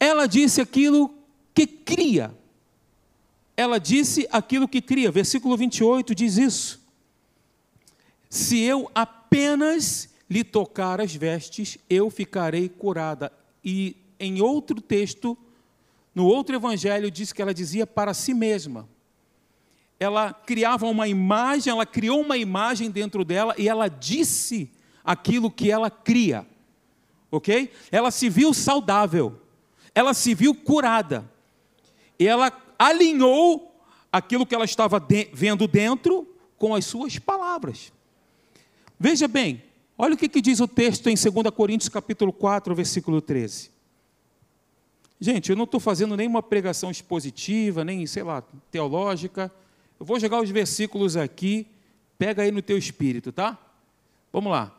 ela 0.00 0.26
disse 0.26 0.60
aquilo 0.60 1.14
que 1.54 1.66
cria. 1.66 2.34
Ela 3.56 3.78
disse 3.78 4.26
aquilo 4.32 4.66
que 4.66 4.82
cria. 4.82 5.10
Versículo 5.10 5.56
28 5.56 6.14
diz 6.14 6.36
isso. 6.36 6.82
Se 8.28 8.58
eu 8.60 8.90
apenas 8.94 10.08
lhe 10.28 10.42
tocar 10.42 11.00
as 11.00 11.14
vestes, 11.14 11.78
eu 11.88 12.10
ficarei 12.10 12.68
curada. 12.68 13.32
E 13.64 13.96
em 14.18 14.40
outro 14.40 14.80
texto, 14.80 15.38
no 16.14 16.26
outro 16.26 16.56
evangelho, 16.56 17.10
diz 17.10 17.32
que 17.32 17.40
ela 17.40 17.54
dizia 17.54 17.86
para 17.86 18.12
si 18.12 18.34
mesma. 18.34 18.88
Ela 19.98 20.32
criava 20.32 20.86
uma 20.86 21.06
imagem, 21.08 21.70
ela 21.70 21.86
criou 21.86 22.20
uma 22.20 22.36
imagem 22.36 22.90
dentro 22.90 23.24
dela 23.24 23.54
e 23.56 23.68
ela 23.68 23.88
disse 23.88 24.70
aquilo 25.04 25.50
que 25.50 25.70
ela 25.70 25.90
cria. 25.90 26.46
Ok? 27.30 27.70
Ela 27.90 28.10
se 28.10 28.28
viu 28.28 28.54
saudável, 28.54 29.40
ela 29.94 30.14
se 30.14 30.34
viu 30.34 30.54
curada 30.54 31.28
e 32.18 32.26
ela 32.26 32.52
alinhou 32.78 33.74
aquilo 34.12 34.46
que 34.46 34.54
ela 34.54 34.64
estava 34.64 35.00
de, 35.00 35.28
vendo 35.32 35.66
dentro 35.66 36.28
com 36.56 36.74
as 36.74 36.84
suas 36.84 37.18
palavras. 37.18 37.92
Veja 38.98 39.26
bem, 39.26 39.62
olha 39.98 40.14
o 40.14 40.16
que, 40.16 40.28
que 40.28 40.40
diz 40.40 40.60
o 40.60 40.68
texto 40.68 41.08
em 41.08 41.14
2 41.14 41.54
Coríntios 41.54 41.88
capítulo 41.88 42.32
4, 42.32 42.74
versículo 42.74 43.20
13. 43.20 43.70
Gente, 45.20 45.50
eu 45.50 45.56
não 45.56 45.64
estou 45.64 45.80
fazendo 45.80 46.16
nenhuma 46.16 46.42
pregação 46.42 46.90
expositiva, 46.90 47.84
nem, 47.84 48.06
sei 48.06 48.22
lá, 48.22 48.42
teológica. 48.70 49.50
Eu 50.04 50.06
vou 50.06 50.20
jogar 50.20 50.42
os 50.42 50.50
versículos 50.50 51.16
aqui, 51.16 51.66
pega 52.18 52.42
aí 52.42 52.50
no 52.52 52.60
teu 52.60 52.76
espírito, 52.76 53.32
tá? 53.32 53.58
Vamos 54.30 54.52
lá. 54.52 54.70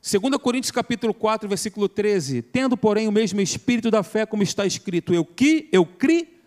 2 0.00 0.34
Coríntios 0.38 0.70
capítulo 0.70 1.12
4, 1.12 1.46
versículo 1.46 1.90
13. 1.90 2.40
Tendo, 2.40 2.74
porém, 2.74 3.06
o 3.06 3.12
mesmo 3.12 3.38
espírito 3.42 3.90
da 3.90 4.02
fé, 4.02 4.24
como 4.24 4.42
está 4.42 4.64
escrito, 4.64 5.12
eu 5.12 5.26
que, 5.26 5.68
eu 5.70 5.84
criei 5.84 6.40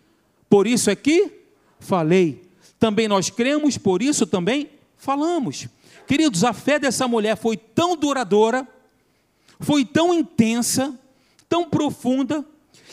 por 0.50 0.66
isso 0.66 0.90
é 0.90 0.96
que 0.96 1.34
falei. 1.78 2.42
Também 2.80 3.06
nós 3.06 3.30
cremos, 3.30 3.78
por 3.78 4.02
isso 4.02 4.26
também 4.26 4.70
falamos. 4.96 5.68
Queridos, 6.04 6.42
a 6.42 6.52
fé 6.52 6.80
dessa 6.80 7.06
mulher 7.06 7.36
foi 7.36 7.56
tão 7.56 7.96
duradoura, 7.96 8.66
foi 9.60 9.84
tão 9.84 10.12
intensa, 10.12 10.98
tão 11.48 11.70
profunda, 11.70 12.44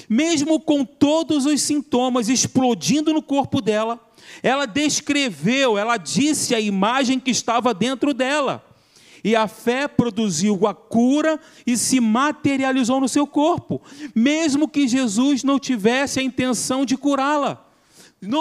mesmo 0.07 0.59
com 0.59 0.85
todos 0.85 1.47
os 1.47 1.59
sintomas 1.59 2.29
explodindo 2.29 3.11
no 3.11 3.23
corpo 3.23 3.59
dela, 3.61 3.99
ela 4.41 4.65
descreveu, 4.65 5.77
ela 5.77 5.97
disse 5.97 6.53
a 6.53 6.59
imagem 6.59 7.19
que 7.19 7.31
estava 7.31 7.73
dentro 7.73 8.13
dela. 8.13 8.63
E 9.23 9.35
a 9.35 9.47
fé 9.47 9.87
produziu 9.87 10.67
a 10.67 10.73
cura 10.73 11.39
e 11.65 11.77
se 11.77 11.99
materializou 12.01 12.99
no 12.99 13.07
seu 13.07 13.25
corpo, 13.25 13.81
mesmo 14.13 14.67
que 14.67 14.87
Jesus 14.87 15.43
não 15.43 15.57
tivesse 15.57 16.19
a 16.19 16.23
intenção 16.23 16.85
de 16.85 16.97
curá-la. 16.97 17.65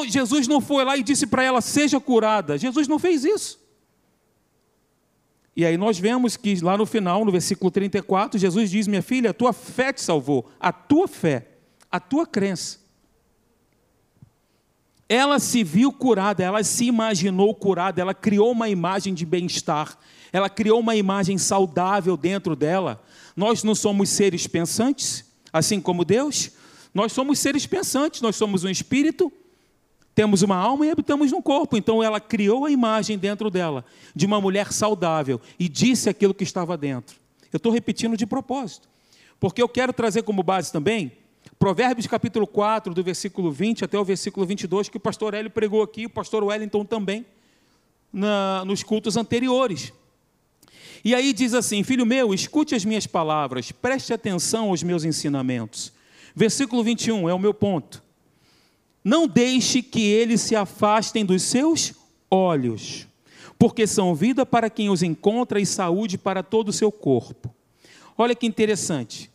Jesus 0.08 0.48
não 0.48 0.60
foi 0.60 0.84
lá 0.84 0.96
e 0.96 1.02
disse 1.02 1.26
para 1.26 1.44
ela, 1.44 1.60
seja 1.60 2.00
curada. 2.00 2.58
Jesus 2.58 2.88
não 2.88 2.98
fez 2.98 3.24
isso. 3.24 3.60
E 5.54 5.64
aí 5.64 5.76
nós 5.76 5.98
vemos 5.98 6.36
que 6.36 6.56
lá 6.60 6.76
no 6.76 6.86
final, 6.86 7.24
no 7.24 7.30
versículo 7.30 7.70
34, 7.70 8.38
Jesus 8.38 8.70
diz: 8.70 8.86
Minha 8.86 9.02
filha, 9.02 9.30
a 9.30 9.34
tua 9.34 9.52
fé 9.52 9.92
te 9.92 10.00
salvou, 10.00 10.50
a 10.58 10.72
tua 10.72 11.06
fé, 11.06 11.46
a 11.90 12.00
tua 12.00 12.26
crença. 12.26 12.81
Ela 15.12 15.38
se 15.38 15.62
viu 15.62 15.92
curada, 15.92 16.42
ela 16.42 16.64
se 16.64 16.86
imaginou 16.86 17.54
curada, 17.54 18.00
ela 18.00 18.14
criou 18.14 18.50
uma 18.50 18.70
imagem 18.70 19.12
de 19.12 19.26
bem-estar, 19.26 19.98
ela 20.32 20.48
criou 20.48 20.80
uma 20.80 20.96
imagem 20.96 21.36
saudável 21.36 22.16
dentro 22.16 22.56
dela. 22.56 23.04
Nós 23.36 23.62
não 23.62 23.74
somos 23.74 24.08
seres 24.08 24.46
pensantes, 24.46 25.22
assim 25.52 25.82
como 25.82 26.02
Deus, 26.02 26.52
nós 26.94 27.12
somos 27.12 27.38
seres 27.40 27.66
pensantes, 27.66 28.22
nós 28.22 28.36
somos 28.36 28.64
um 28.64 28.70
espírito, 28.70 29.30
temos 30.14 30.40
uma 30.40 30.56
alma 30.56 30.86
e 30.86 30.90
habitamos 30.90 31.30
num 31.30 31.42
corpo. 31.42 31.76
Então 31.76 32.02
ela 32.02 32.18
criou 32.18 32.64
a 32.64 32.70
imagem 32.70 33.18
dentro 33.18 33.50
dela 33.50 33.84
de 34.16 34.24
uma 34.24 34.40
mulher 34.40 34.72
saudável 34.72 35.38
e 35.58 35.68
disse 35.68 36.08
aquilo 36.08 36.32
que 36.32 36.42
estava 36.42 36.74
dentro. 36.74 37.16
Eu 37.52 37.58
estou 37.58 37.70
repetindo 37.70 38.16
de 38.16 38.24
propósito, 38.24 38.88
porque 39.38 39.60
eu 39.60 39.68
quero 39.68 39.92
trazer 39.92 40.22
como 40.22 40.42
base 40.42 40.72
também 40.72 41.12
Provérbios 41.62 42.08
capítulo 42.08 42.44
4, 42.44 42.92
do 42.92 43.04
versículo 43.04 43.52
20 43.52 43.84
até 43.84 43.96
o 43.96 44.04
versículo 44.04 44.44
22, 44.44 44.88
que 44.88 44.96
o 44.96 45.00
pastor 45.00 45.32
Hélio 45.32 45.48
pregou 45.48 45.80
aqui, 45.80 46.06
o 46.06 46.10
pastor 46.10 46.42
Wellington 46.42 46.84
também, 46.84 47.24
na, 48.12 48.64
nos 48.64 48.82
cultos 48.82 49.16
anteriores. 49.16 49.92
E 51.04 51.14
aí 51.14 51.32
diz 51.32 51.54
assim: 51.54 51.84
Filho 51.84 52.04
meu, 52.04 52.34
escute 52.34 52.74
as 52.74 52.84
minhas 52.84 53.06
palavras, 53.06 53.70
preste 53.70 54.12
atenção 54.12 54.70
aos 54.70 54.82
meus 54.82 55.04
ensinamentos. 55.04 55.92
Versículo 56.34 56.82
21 56.82 57.28
é 57.28 57.32
o 57.32 57.38
meu 57.38 57.54
ponto. 57.54 58.02
Não 59.04 59.28
deixe 59.28 59.82
que 59.82 60.02
eles 60.02 60.40
se 60.40 60.56
afastem 60.56 61.24
dos 61.24 61.42
seus 61.42 61.94
olhos, 62.28 63.06
porque 63.56 63.86
são 63.86 64.16
vida 64.16 64.44
para 64.44 64.68
quem 64.68 64.90
os 64.90 65.00
encontra 65.00 65.60
e 65.60 65.64
saúde 65.64 66.18
para 66.18 66.42
todo 66.42 66.70
o 66.70 66.72
seu 66.72 66.90
corpo. 66.90 67.54
Olha 68.18 68.34
que 68.34 68.48
interessante. 68.48 69.30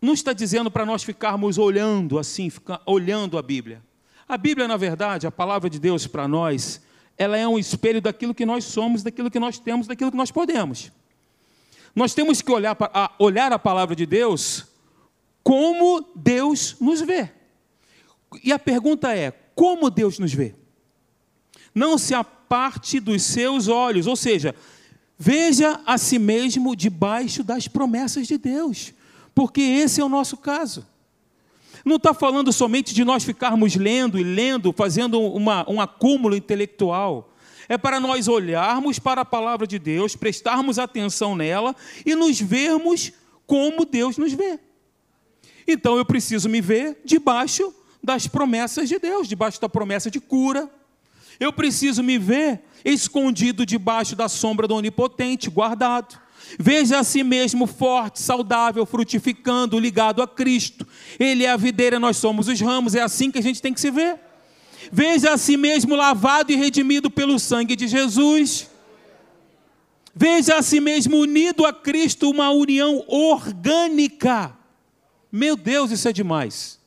Não 0.00 0.14
está 0.14 0.32
dizendo 0.32 0.70
para 0.70 0.86
nós 0.86 1.02
ficarmos 1.02 1.58
olhando 1.58 2.18
assim, 2.18 2.48
ficar 2.48 2.80
olhando 2.86 3.36
a 3.36 3.42
Bíblia. 3.42 3.82
A 4.26 4.38
Bíblia, 4.38 4.66
na 4.66 4.76
verdade, 4.76 5.26
a 5.26 5.30
palavra 5.30 5.68
de 5.68 5.78
Deus 5.78 6.06
para 6.06 6.26
nós, 6.26 6.80
ela 7.18 7.36
é 7.36 7.46
um 7.46 7.58
espelho 7.58 8.00
daquilo 8.00 8.34
que 8.34 8.46
nós 8.46 8.64
somos, 8.64 9.02
daquilo 9.02 9.30
que 9.30 9.38
nós 9.38 9.58
temos, 9.58 9.86
daquilo 9.86 10.10
que 10.10 10.16
nós 10.16 10.30
podemos. 10.30 10.90
Nós 11.94 12.14
temos 12.14 12.40
que 12.40 12.50
olhar, 12.50 12.76
a, 12.80 13.12
olhar 13.18 13.52
a 13.52 13.58
palavra 13.58 13.94
de 13.94 14.06
Deus 14.06 14.66
como 15.42 16.08
Deus 16.14 16.76
nos 16.80 17.00
vê. 17.00 17.30
E 18.44 18.52
a 18.52 18.58
pergunta 18.58 19.14
é: 19.14 19.32
como 19.54 19.90
Deus 19.90 20.18
nos 20.18 20.32
vê? 20.32 20.54
Não 21.74 21.98
se 21.98 22.14
aparte 22.14 23.00
dos 23.00 23.22
seus 23.22 23.68
olhos, 23.68 24.06
ou 24.06 24.16
seja, 24.16 24.54
veja 25.18 25.80
a 25.84 25.98
si 25.98 26.18
mesmo 26.18 26.74
debaixo 26.74 27.42
das 27.42 27.68
promessas 27.68 28.26
de 28.26 28.38
Deus, 28.38 28.94
porque 29.40 29.62
esse 29.62 30.02
é 30.02 30.04
o 30.04 30.08
nosso 30.10 30.36
caso. 30.36 30.86
Não 31.82 31.96
está 31.96 32.12
falando 32.12 32.52
somente 32.52 32.92
de 32.92 33.02
nós 33.02 33.24
ficarmos 33.24 33.74
lendo 33.74 34.18
e 34.18 34.22
lendo, 34.22 34.70
fazendo 34.70 35.18
uma, 35.18 35.64
um 35.66 35.80
acúmulo 35.80 36.36
intelectual. 36.36 37.32
É 37.66 37.78
para 37.78 37.98
nós 37.98 38.28
olharmos 38.28 38.98
para 38.98 39.22
a 39.22 39.24
palavra 39.24 39.66
de 39.66 39.78
Deus, 39.78 40.14
prestarmos 40.14 40.78
atenção 40.78 41.34
nela 41.34 41.74
e 42.04 42.14
nos 42.14 42.38
vermos 42.38 43.12
como 43.46 43.86
Deus 43.86 44.18
nos 44.18 44.34
vê. 44.34 44.60
Então 45.66 45.96
eu 45.96 46.04
preciso 46.04 46.46
me 46.46 46.60
ver 46.60 47.00
debaixo 47.02 47.74
das 48.04 48.26
promessas 48.26 48.90
de 48.90 48.98
Deus, 48.98 49.26
debaixo 49.26 49.58
da 49.58 49.70
promessa 49.70 50.10
de 50.10 50.20
cura. 50.20 50.70
Eu 51.40 51.50
preciso 51.50 52.02
me 52.02 52.18
ver 52.18 52.62
escondido 52.84 53.64
debaixo 53.64 54.14
da 54.14 54.28
sombra 54.28 54.68
do 54.68 54.74
Onipotente, 54.74 55.48
guardado. 55.48 56.20
Veja 56.58 56.98
a 56.98 57.04
si 57.04 57.22
mesmo 57.22 57.66
forte, 57.66 58.20
saudável, 58.20 58.84
frutificando, 58.84 59.78
ligado 59.78 60.22
a 60.22 60.28
Cristo. 60.28 60.86
Ele 61.18 61.44
é 61.44 61.50
a 61.50 61.56
videira, 61.56 61.98
nós 61.98 62.16
somos 62.16 62.48
os 62.48 62.60
ramos, 62.60 62.94
é 62.94 63.02
assim 63.02 63.30
que 63.30 63.38
a 63.38 63.42
gente 63.42 63.62
tem 63.62 63.72
que 63.72 63.80
se 63.80 63.90
ver. 63.90 64.18
Veja 64.90 65.32
a 65.32 65.38
si 65.38 65.56
mesmo 65.56 65.94
lavado 65.94 66.50
e 66.52 66.56
redimido 66.56 67.10
pelo 67.10 67.38
sangue 67.38 67.76
de 67.76 67.86
Jesus. 67.86 68.68
Veja 70.14 70.56
a 70.56 70.62
si 70.62 70.80
mesmo 70.80 71.18
unido 71.18 71.64
a 71.64 71.72
Cristo, 71.72 72.30
uma 72.30 72.50
união 72.50 73.04
orgânica. 73.06 74.56
Meu 75.30 75.56
Deus, 75.56 75.90
isso 75.90 76.08
é 76.08 76.12
demais. 76.12 76.80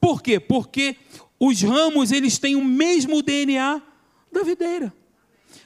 Por 0.00 0.22
quê? 0.22 0.38
Porque 0.38 0.96
os 1.40 1.62
ramos 1.62 2.12
eles 2.12 2.38
têm 2.38 2.56
o 2.56 2.64
mesmo 2.64 3.22
DNA 3.22 3.80
da 4.30 4.42
videira. 4.42 4.92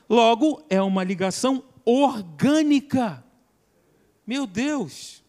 Logo, 0.08 0.62
é 0.70 0.80
uma 0.80 1.02
ligação 1.02 1.62
orgânica. 1.88 3.24
Meu 4.26 4.46
Deus. 4.46 5.22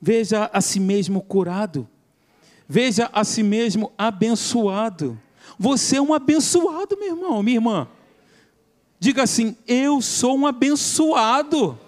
Veja 0.00 0.48
a 0.52 0.60
si 0.60 0.78
mesmo 0.78 1.20
curado. 1.20 1.88
Veja 2.68 3.10
a 3.12 3.24
si 3.24 3.42
mesmo 3.42 3.92
abençoado. 3.98 5.20
Você 5.58 5.96
é 5.96 6.00
um 6.00 6.14
abençoado, 6.14 6.96
meu 6.96 7.08
irmão, 7.08 7.42
minha 7.42 7.56
irmã. 7.56 7.88
Diga 8.98 9.24
assim: 9.24 9.56
Eu 9.66 10.00
sou 10.00 10.38
um 10.38 10.46
abençoado. 10.46 11.78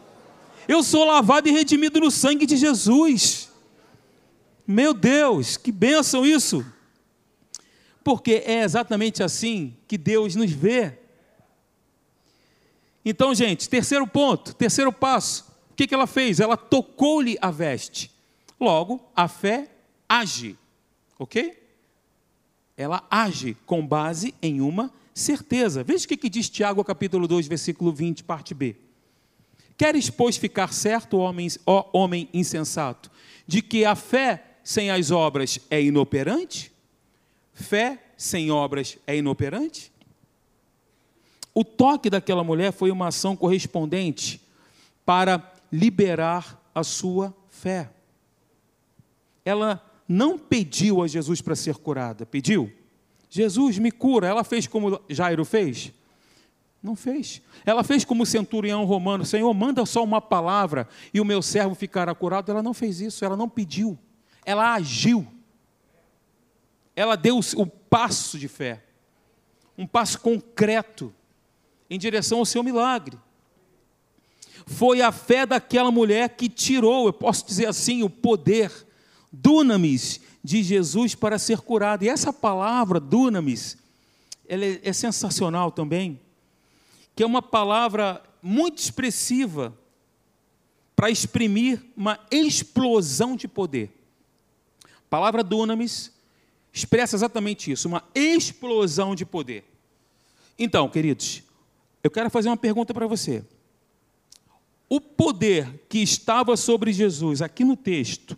Eu 0.67 0.83
sou 0.83 1.05
lavado 1.05 1.49
e 1.49 1.53
redimido 1.53 2.01
no 2.01 2.11
sangue 2.11 2.47
de 2.47 2.57
Jesus. 2.57 3.51
Meu 4.67 4.93
Deus, 4.93 5.57
que 5.57 5.71
bênção 5.73 6.25
isso! 6.25 6.65
Porque 8.03 8.43
é 8.45 8.63
exatamente 8.63 9.23
assim 9.23 9.77
que 9.87 9.97
Deus 9.97 10.35
nos 10.35 10.51
vê. 10.51 11.02
Então, 13.05 13.35
gente, 13.35 13.69
terceiro 13.69 14.07
ponto, 14.07 14.55
terceiro 14.55 14.93
passo. 14.93 15.45
O 15.71 15.75
que, 15.75 15.87
que 15.87 15.95
ela 15.95 16.07
fez? 16.07 16.41
Ela 16.41 16.57
tocou-lhe 16.57 17.37
a 17.41 17.51
veste. 17.51 18.11
Logo, 18.61 19.01
a 19.15 19.27
fé 19.27 19.69
age. 20.09 20.57
Ok? 21.19 21.59
Ela 22.77 23.05
age 23.11 23.57
com 23.67 23.87
base 23.87 24.35
em 24.41 24.61
uma 24.61 24.93
certeza. 25.15 25.85
Veja 25.85 26.05
o 26.05 26.09
que, 26.09 26.29
diz 26.29 26.49
Tiago, 26.49 26.83
capítulo 26.85 27.27
2, 27.27 27.47
versículo 27.47 27.93
20, 27.93 28.25
parte 28.25 28.55
B. 28.55 28.77
Queres, 29.77 30.11
pois, 30.11 30.37
ficar 30.37 30.73
certo, 30.73 31.19
homem, 31.19 31.49
ó 31.67 31.89
homem 31.93 32.29
insensato, 32.33 33.11
de 33.47 33.63
que 33.63 33.85
a 33.85 33.95
fé 33.95 34.45
sem 34.63 34.91
as 34.91 35.11
obras 35.11 35.59
é 35.71 35.83
inoperante? 35.83 36.73
Fé 37.53 38.03
sem 38.17 38.51
obras 38.51 38.99
é 39.07 39.17
inoperante? 39.17 39.92
O 41.55 41.65
toque 41.65 42.09
daquela 42.09 42.43
mulher 42.43 42.73
foi 42.73 42.91
uma 42.91 43.09
ação 43.09 43.37
correspondente 43.37 44.41
para 45.05 45.53
liberar 45.71 46.61
a 46.75 46.83
sua 46.83 47.35
fé. 47.51 47.91
Ela 49.45 49.85
não 50.09 50.39
pediu 50.39 51.03
a 51.03 51.07
Jesus 51.07 51.41
para 51.41 51.55
ser 51.55 51.77
curada, 51.77 52.25
pediu? 52.25 52.73
Jesus 53.29 53.79
me 53.79 53.91
cura. 53.91 54.27
Ela 54.27 54.45
fez 54.45 54.67
como 54.67 55.01
Jairo 55.09 55.45
fez? 55.45 55.93
Não 56.83 56.97
fez. 56.97 57.41
Ela 57.65 57.85
fez 57.85 58.05
como 58.05 58.25
o 58.25 58.27
centurião 58.27 58.85
romano: 58.85 59.25
Senhor, 59.25 59.53
manda 59.55 59.87
só 59.87 60.03
uma 60.03 60.21
palavra 60.21 60.89
e 61.15 61.21
o 61.21 61.25
meu 61.25 61.41
servo 61.41 61.75
ficará 61.75 62.15
curado. 62.15 62.51
Ela 62.51 62.63
não 62.63 62.75
fez 62.75 63.01
isso, 63.01 63.25
ela 63.25 63.37
não 63.37 63.49
pediu, 63.49 63.99
ela 64.45 64.75
agiu. 64.75 65.27
Ela 66.95 67.17
deu 67.17 67.39
o 67.39 67.67
passo 67.67 68.39
de 68.39 68.49
fé, 68.49 68.83
um 69.79 69.87
passo 69.87 70.21
concreto 70.21 71.15
em 71.93 71.99
direção 71.99 72.39
ao 72.39 72.47
seu 72.47 72.63
milagre. 72.63 73.19
Foi 74.65 75.03
a 75.03 75.13
fé 75.13 75.45
daquela 75.45 75.91
mulher 75.91 76.31
que 76.31 76.49
tirou, 76.49 77.07
eu 77.07 77.13
posso 77.13 77.45
dizer 77.47 77.67
assim, 77.67 78.03
o 78.03 78.09
poder 78.09 78.73
dunamis 79.31 80.19
de 80.43 80.63
Jesus 80.63 81.15
para 81.15 81.39
ser 81.39 81.59
curado. 81.59 82.03
E 82.03 82.09
essa 82.09 82.33
palavra 82.33 82.99
dunamis, 82.99 83.77
ela 84.49 84.65
é, 84.65 84.81
é 84.83 84.93
sensacional 84.95 85.71
também, 85.71 86.19
que 87.15 87.23
é 87.23 87.27
uma 87.27 87.43
palavra 87.43 88.23
muito 88.43 88.79
expressiva 88.79 89.77
para 90.97 91.11
exprimir 91.11 91.79
uma 91.95 92.19
explosão 92.31 93.37
de 93.37 93.47
poder. 93.47 93.91
A 94.83 95.11
palavra 95.11 95.45
dunamis 95.45 96.11
expressa 96.73 97.17
exatamente 97.17 97.71
isso, 97.71 97.87
uma 97.87 98.03
explosão 98.15 99.15
de 99.15 99.27
poder. 99.27 99.63
Então, 100.59 100.89
queridos, 100.89 101.43
eu 102.03 102.11
quero 102.11 102.31
fazer 102.31 102.49
uma 102.49 102.57
pergunta 102.57 102.93
para 102.93 103.07
você. 103.07 103.45
O 104.89 105.01
poder 105.01 105.85
que 105.89 105.99
estava 105.99 106.57
sobre 106.57 106.93
Jesus 106.93 107.41
aqui 107.41 107.65
no 107.65 107.77
texto 107.77 108.37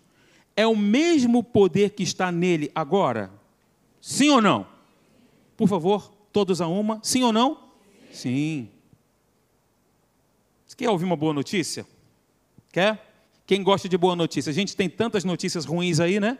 é 0.56 0.66
o 0.66 0.76
mesmo 0.76 1.42
poder 1.42 1.90
que 1.90 2.02
está 2.02 2.30
nele 2.30 2.70
agora? 2.74 3.30
Sim 4.00 4.30
ou 4.30 4.40
não? 4.40 4.66
Por 5.56 5.68
favor, 5.68 6.12
todos 6.32 6.60
a 6.60 6.68
uma. 6.68 7.00
Sim 7.02 7.24
ou 7.24 7.32
não? 7.32 7.58
Sim. 8.12 8.68
Você 10.66 10.76
quer 10.76 10.90
ouvir 10.90 11.04
uma 11.04 11.16
boa 11.16 11.32
notícia? 11.32 11.86
Quer? 12.72 13.12
Quem 13.46 13.62
gosta 13.62 13.88
de 13.88 13.98
boa 13.98 14.14
notícia? 14.14 14.50
A 14.50 14.54
gente 14.54 14.76
tem 14.76 14.88
tantas 14.88 15.24
notícias 15.24 15.64
ruins 15.64 16.00
aí, 16.00 16.20
né? 16.20 16.38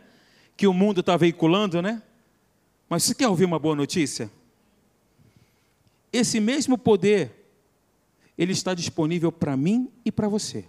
Que 0.56 0.66
o 0.66 0.72
mundo 0.72 1.00
está 1.00 1.16
veiculando, 1.16 1.82
né? 1.82 2.02
Mas 2.88 3.02
você 3.02 3.14
quer 3.14 3.28
ouvir 3.28 3.44
uma 3.44 3.58
boa 3.58 3.74
notícia? 3.74 4.30
Esse 6.14 6.38
mesmo 6.38 6.78
poder, 6.78 7.32
ele 8.38 8.52
está 8.52 8.72
disponível 8.72 9.32
para 9.32 9.56
mim 9.56 9.90
e 10.04 10.12
para 10.12 10.28
você. 10.28 10.64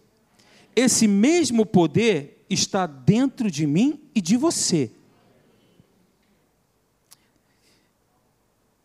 Esse 0.76 1.08
mesmo 1.08 1.68
poder 1.68 2.44
está 2.50 2.88
dentro 2.88 3.52
de 3.52 3.68
mim 3.68 4.02
e 4.16 4.22
de 4.22 4.38
você. 4.38 4.90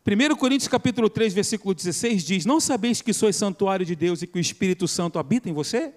1 0.07 0.37
Coríntios 0.37 0.69
capítulo 0.69 1.09
3, 1.09 1.33
versículo 1.33 1.75
16 1.75 2.23
diz: 2.25 2.45
Não 2.45 2.61
sabeis 2.61 3.01
que 3.01 3.15
sois 3.15 3.37
santuário 3.37 3.87
de 3.87 3.97
Deus 3.97 4.21
e 4.21 4.27
que 4.27 4.37
o 4.37 4.41
Espírito 4.41 4.87
Santo 4.87 5.19
habita 5.19 5.49
em 5.49 5.55
você? 5.55 5.95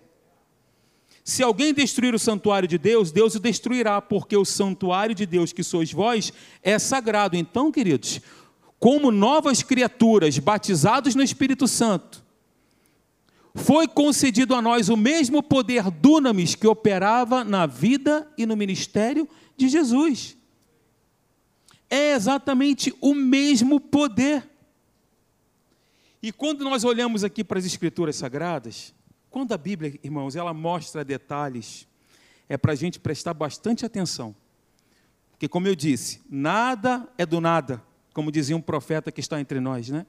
Se 1.26 1.44
alguém 1.44 1.74
destruir 1.74 2.16
o 2.16 2.20
santuário 2.20 2.70
de 2.70 2.78
Deus, 2.78 3.12
Deus 3.12 3.36
o 3.36 3.40
destruirá, 3.40 4.02
porque 4.02 4.38
o 4.38 4.46
santuário 4.46 5.14
de 5.14 5.26
Deus 5.26 5.52
que 5.52 5.64
sois 5.64 5.92
vós 5.92 6.32
é 6.62 6.80
sagrado. 6.80 7.36
Então, 7.36 7.70
queridos, 7.70 8.22
como 8.84 9.12
novas 9.12 9.64
criaturas 9.64 10.38
batizados 10.38 11.16
no 11.16 11.24
Espírito 11.24 11.70
Santo, 11.70 12.22
foi 13.56 13.88
concedido 13.88 14.54
a 14.54 14.62
nós 14.62 14.90
o 14.90 14.98
mesmo 14.98 15.42
poder 15.42 15.90
dunamis 15.90 16.54
que 16.54 16.68
operava 16.68 17.46
na 17.46 17.66
vida 17.66 18.30
e 18.38 18.46
no 18.46 18.58
ministério 18.58 19.26
de 19.56 19.70
Jesus. 19.70 20.36
É 21.90 22.12
exatamente 22.12 22.94
o 23.00 23.16
mesmo 23.16 23.80
poder. 23.80 24.52
E 26.22 26.34
quando 26.34 26.66
nós 26.66 26.84
olhamos 26.84 27.24
aqui 27.24 27.42
para 27.42 27.60
as 27.60 27.66
Escrituras 27.66 28.18
Sagradas, 28.18 28.94
quando 29.30 29.54
a 29.54 29.58
Bíblia, 29.58 29.98
irmãos, 30.04 30.36
ela 30.36 30.54
mostra 30.54 31.06
detalhes, 31.06 31.88
é 32.50 32.58
para 32.58 32.74
a 32.74 32.76
gente 32.76 33.00
prestar 33.00 33.34
bastante 33.34 33.86
atenção. 33.86 34.36
Porque, 35.32 35.48
como 35.48 35.70
eu 35.70 35.74
disse, 35.74 36.20
nada 36.30 37.08
é 37.18 37.26
do 37.26 37.40
nada, 37.40 37.82
como 38.14 38.32
dizia 38.32 38.56
um 38.56 38.62
profeta 38.62 39.12
que 39.12 39.20
está 39.20 39.42
entre 39.42 39.60
nós, 39.60 39.90
né? 39.90 40.06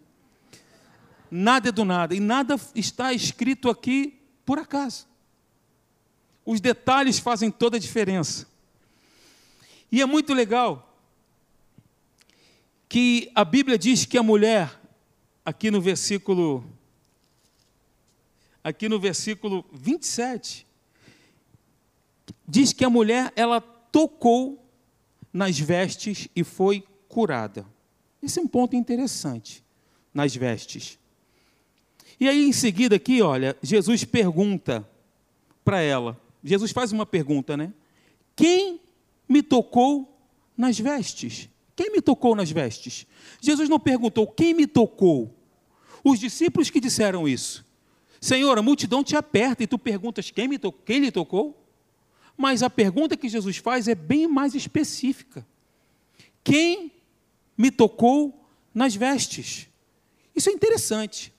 Nada 1.31 1.71
é 1.71 1.73
do 1.73 1.85
nada. 1.85 2.15
E 2.15 2.21
nada 2.21 2.57
está 2.75 3.13
escrito 3.13 3.69
aqui 3.71 4.21
por 4.45 4.59
acaso. 4.59 5.09
Os 6.45 6.61
detalhes 6.61 7.19
fazem 7.19 7.51
toda 7.51 7.77
a 7.77 7.81
diferença. 7.81 8.47
E 9.91 10.03
é 10.03 10.07
muito 10.07 10.35
legal 10.35 10.95
que 12.89 13.31
a 13.35 13.45
Bíblia 13.45 13.79
diz 13.79 14.05
que 14.05 14.19
a 14.19 14.23
mulher, 14.23 14.81
aqui 15.45 15.71
no 15.71 15.81
versículo 15.81 16.65
aqui 18.63 18.89
no 18.89 18.99
versículo 18.99 19.65
27, 19.73 20.67
diz 22.49 22.73
que 22.73 22.85
a 22.85 22.89
mulher 22.89 23.33
ela 23.37 23.61
tocou 23.61 24.67
nas 25.33 25.59
vestes 25.59 26.29
e 26.35 26.43
foi 26.43 26.83
curada. 27.09 27.67
Esse 28.25 28.39
é 28.39 28.43
um 28.43 28.47
ponto 28.47 28.75
interessante, 28.75 29.63
nas 30.13 30.35
vestes. 30.35 30.99
E 32.19 32.27
aí, 32.27 32.49
em 32.49 32.53
seguida, 32.53 32.97
aqui, 32.97 33.21
olha, 33.21 33.57
Jesus 33.63 34.05
pergunta 34.05 34.89
para 35.63 35.81
ela. 35.81 36.19
Jesus 36.43 36.71
faz 36.71 36.91
uma 36.91 37.05
pergunta, 37.05 37.57
né? 37.57 37.73
Quem 38.35 38.81
me 39.29 39.43
tocou 39.43 40.19
nas 40.57 40.79
vestes? 40.79 41.51
Quem 41.77 41.91
me 41.91 42.01
tocou 42.01 42.35
nas 42.35 42.51
vestes? 42.51 43.07
Jesus 43.41 43.69
não 43.69 43.79
perguntou 43.79 44.27
quem 44.27 44.55
me 44.55 44.67
tocou. 44.67 45.35
Os 46.03 46.19
discípulos 46.19 46.71
que 46.71 46.81
disseram 46.81 47.29
isso. 47.29 47.65
Senhor, 48.21 48.57
a 48.57 48.63
multidão 48.63 49.05
te 49.05 49.17
aperta 49.17 49.63
e 49.63 49.67
tu 49.67 49.79
perguntas 49.79 50.31
quem, 50.31 50.49
me 50.49 50.59
to 50.59 50.73
quem 50.73 51.01
lhe 51.01 51.11
tocou? 51.11 51.63
Mas 52.37 52.63
a 52.63 52.71
pergunta 52.71 53.17
que 53.17 53.29
Jesus 53.29 53.59
faz 53.59 53.87
é 53.87 53.95
bem 53.95 54.27
mais 54.27 54.55
específica. 54.55 55.47
Quem 56.43 56.91
me 57.57 57.71
tocou 57.71 58.47
nas 58.73 58.95
vestes? 58.95 59.69
Isso 60.35 60.49
é 60.49 60.53
interessante. 60.53 61.33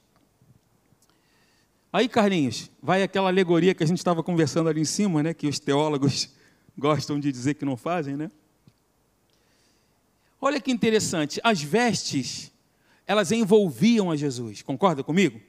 Aí, 1.91 2.10
Carlinhos, 2.10 2.69
vai 2.82 3.04
aquela 3.04 3.30
alegoria 3.30 3.73
que 3.73 3.84
a 3.84 3.88
gente 3.88 3.99
estava 3.99 4.21
conversando 4.21 4.67
ali 4.67 4.82
em 4.82 4.86
cima, 4.86 5.23
né, 5.23 5.34
que 5.34 5.47
os 5.47 5.60
teólogos 5.60 6.30
gostam 6.78 7.19
de 7.19 7.32
dizer 7.32 7.54
que 7.54 7.63
não 7.63 7.78
fazem, 7.78 8.17
né? 8.17 8.30
Olha 10.41 10.60
que 10.60 10.71
interessante, 10.71 11.39
as 11.43 11.62
vestes, 11.62 12.51
elas 13.08 13.32
envolviam 13.32 14.12
a 14.12 14.15
Jesus, 14.15 14.62
concorda 14.62 15.04
comigo? 15.04 15.39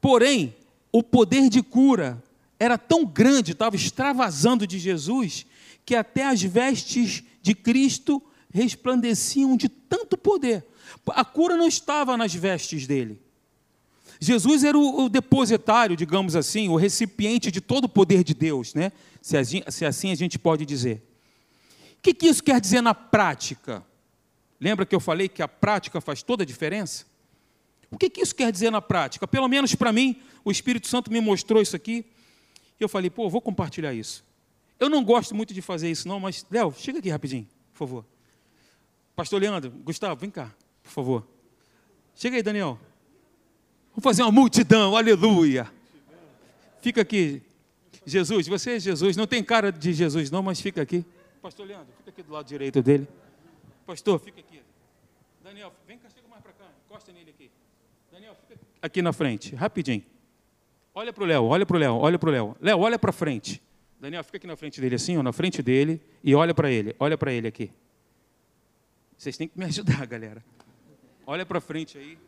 Porém, 0.00 0.54
o 0.92 1.02
poder 1.02 1.48
de 1.48 1.62
cura 1.62 2.22
era 2.58 2.76
tão 2.76 3.06
grande, 3.06 3.52
estava 3.52 3.76
extravasando 3.76 4.66
de 4.66 4.78
Jesus, 4.78 5.46
que 5.84 5.94
até 5.94 6.26
as 6.26 6.42
vestes 6.42 7.22
de 7.40 7.54
Cristo 7.54 8.22
resplandeciam 8.54 9.56
de 9.56 9.68
tanto 9.68 10.16
poder. 10.16 10.64
A 11.08 11.24
cura 11.24 11.56
não 11.56 11.66
estava 11.66 12.16
nas 12.16 12.32
vestes 12.32 12.86
dele. 12.86 13.20
Jesus 14.20 14.62
era 14.62 14.78
o, 14.78 15.08
depositário, 15.08 15.96
digamos 15.96 16.36
assim, 16.36 16.68
o 16.68 16.76
recipiente 16.76 17.50
de 17.50 17.60
todo 17.60 17.86
o 17.86 17.88
poder 17.88 18.22
de 18.22 18.32
Deus, 18.32 18.72
né? 18.72 18.92
se, 19.20 19.84
assim 19.84 20.12
a 20.12 20.14
gente 20.14 20.38
pode 20.38 20.64
dizer. 20.64 21.02
O 21.98 22.02
que, 22.02 22.26
isso 22.26 22.42
quer 22.42 22.60
dizer 22.60 22.80
na 22.80 22.94
prática? 22.94 23.84
Lembra 24.60 24.86
que 24.86 24.94
eu 24.94 25.00
falei 25.00 25.28
que 25.28 25.42
a 25.42 25.48
prática 25.48 26.00
faz 26.00 26.22
toda 26.22 26.44
a 26.44 26.46
diferença? 26.46 27.06
O 27.90 27.98
que, 27.98 28.08
que 28.08 28.20
isso 28.20 28.34
quer 28.34 28.52
dizer 28.52 28.70
na 28.70 28.80
prática? 28.80 29.26
Pelo 29.26 29.48
menos 29.48 29.74
para 29.74 29.92
mim, 29.92 30.20
o 30.44 30.50
Espírito 30.50 30.86
Santo 30.86 31.10
me 31.10 31.20
mostrou 31.20 31.60
isso 31.60 31.74
aqui. 31.74 32.04
E 32.78 32.82
eu 32.82 32.88
falei, 32.88 33.10
pô, 33.10 33.28
vou 33.28 33.40
compartilhar 33.40 33.92
isso. 33.92 34.24
Eu 34.78 34.88
não 34.88 35.02
gosto 35.02 35.34
muito 35.34 35.52
de 35.52 35.60
fazer 35.60 35.90
isso, 35.90 36.06
não, 36.06 36.20
mas, 36.20 36.46
Léo, 36.50 36.72
chega 36.76 36.98
aqui 37.00 37.08
rapidinho, 37.08 37.48
por 37.72 37.78
favor. 37.78 38.13
Pastor 39.14 39.40
Leandro, 39.40 39.70
Gustavo, 39.70 40.20
vem 40.20 40.30
cá, 40.30 40.52
por 40.82 40.90
favor. 40.90 41.26
Chega 42.14 42.36
aí, 42.36 42.42
Daniel. 42.42 42.78
Vamos 43.90 44.02
fazer 44.02 44.22
uma 44.22 44.32
multidão, 44.32 44.96
aleluia. 44.96 45.70
Fica 46.80 47.00
aqui. 47.00 47.42
Jesus, 48.04 48.46
você 48.48 48.72
é 48.72 48.80
Jesus, 48.80 49.16
não 49.16 49.26
tem 49.26 49.42
cara 49.42 49.70
de 49.70 49.92
Jesus, 49.92 50.30
não, 50.30 50.42
mas 50.42 50.60
fica 50.60 50.82
aqui. 50.82 51.04
Pastor 51.40 51.66
Leandro, 51.66 51.86
fica 51.98 52.10
aqui 52.10 52.22
do 52.22 52.32
lado 52.32 52.46
direito 52.46 52.82
dele. 52.82 53.06
Pastor, 53.86 54.18
fica 54.18 54.40
aqui. 54.40 54.60
Daniel, 55.42 55.72
vem 55.86 55.96
cá, 55.98 56.08
chega 56.08 56.26
mais 56.28 56.42
para 56.42 56.52
cá, 56.52 56.64
encosta 56.86 57.12
nele 57.12 57.30
aqui. 57.30 57.50
Daniel, 58.10 58.34
fica 58.48 58.60
aqui 58.82 59.00
na 59.00 59.12
frente, 59.12 59.54
rapidinho. 59.54 60.02
Olha 60.94 61.12
para 61.12 61.24
o 61.24 61.26
Léo, 61.26 61.44
olha 61.44 61.64
para 61.64 61.76
o 61.76 61.80
Léo, 61.80 61.94
olha 61.96 62.18
para 62.18 62.28
o 62.28 62.32
Léo. 62.32 62.56
Léo, 62.60 62.78
olha 62.80 62.98
para 62.98 63.12
frente. 63.12 63.62
Daniel, 64.00 64.24
fica 64.24 64.38
aqui 64.38 64.46
na 64.46 64.56
frente 64.56 64.80
dele 64.80 64.96
assim, 64.96 65.16
ó, 65.16 65.22
na 65.22 65.32
frente 65.32 65.62
dele, 65.62 66.00
e 66.22 66.34
olha 66.34 66.52
para 66.52 66.70
ele, 66.70 66.94
olha 66.98 67.16
para 67.16 67.32
ele 67.32 67.48
aqui. 67.48 67.70
Vocês 69.16 69.36
têm 69.36 69.48
que 69.48 69.58
me 69.58 69.64
ajudar, 69.66 70.06
galera. 70.06 70.44
Olha 71.26 71.46
para 71.46 71.60
frente 71.60 71.96
aí. 71.96 72.18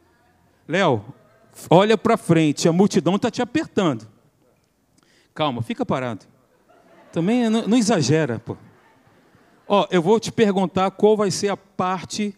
Léo, 0.66 1.04
olha 1.70 1.96
para 1.96 2.16
frente, 2.16 2.68
a 2.68 2.72
multidão 2.72 3.16
está 3.16 3.30
te 3.30 3.40
apertando. 3.42 4.06
Calma, 5.34 5.62
fica 5.62 5.84
parado. 5.84 6.26
Também 7.12 7.48
não, 7.48 7.68
não 7.68 7.76
exagera, 7.76 8.38
pô. 8.38 8.56
Ó, 9.68 9.86
eu 9.90 10.00
vou 10.00 10.18
te 10.18 10.30
perguntar 10.32 10.90
qual 10.92 11.16
vai 11.16 11.30
ser 11.30 11.48
a 11.48 11.56
parte 11.56 12.34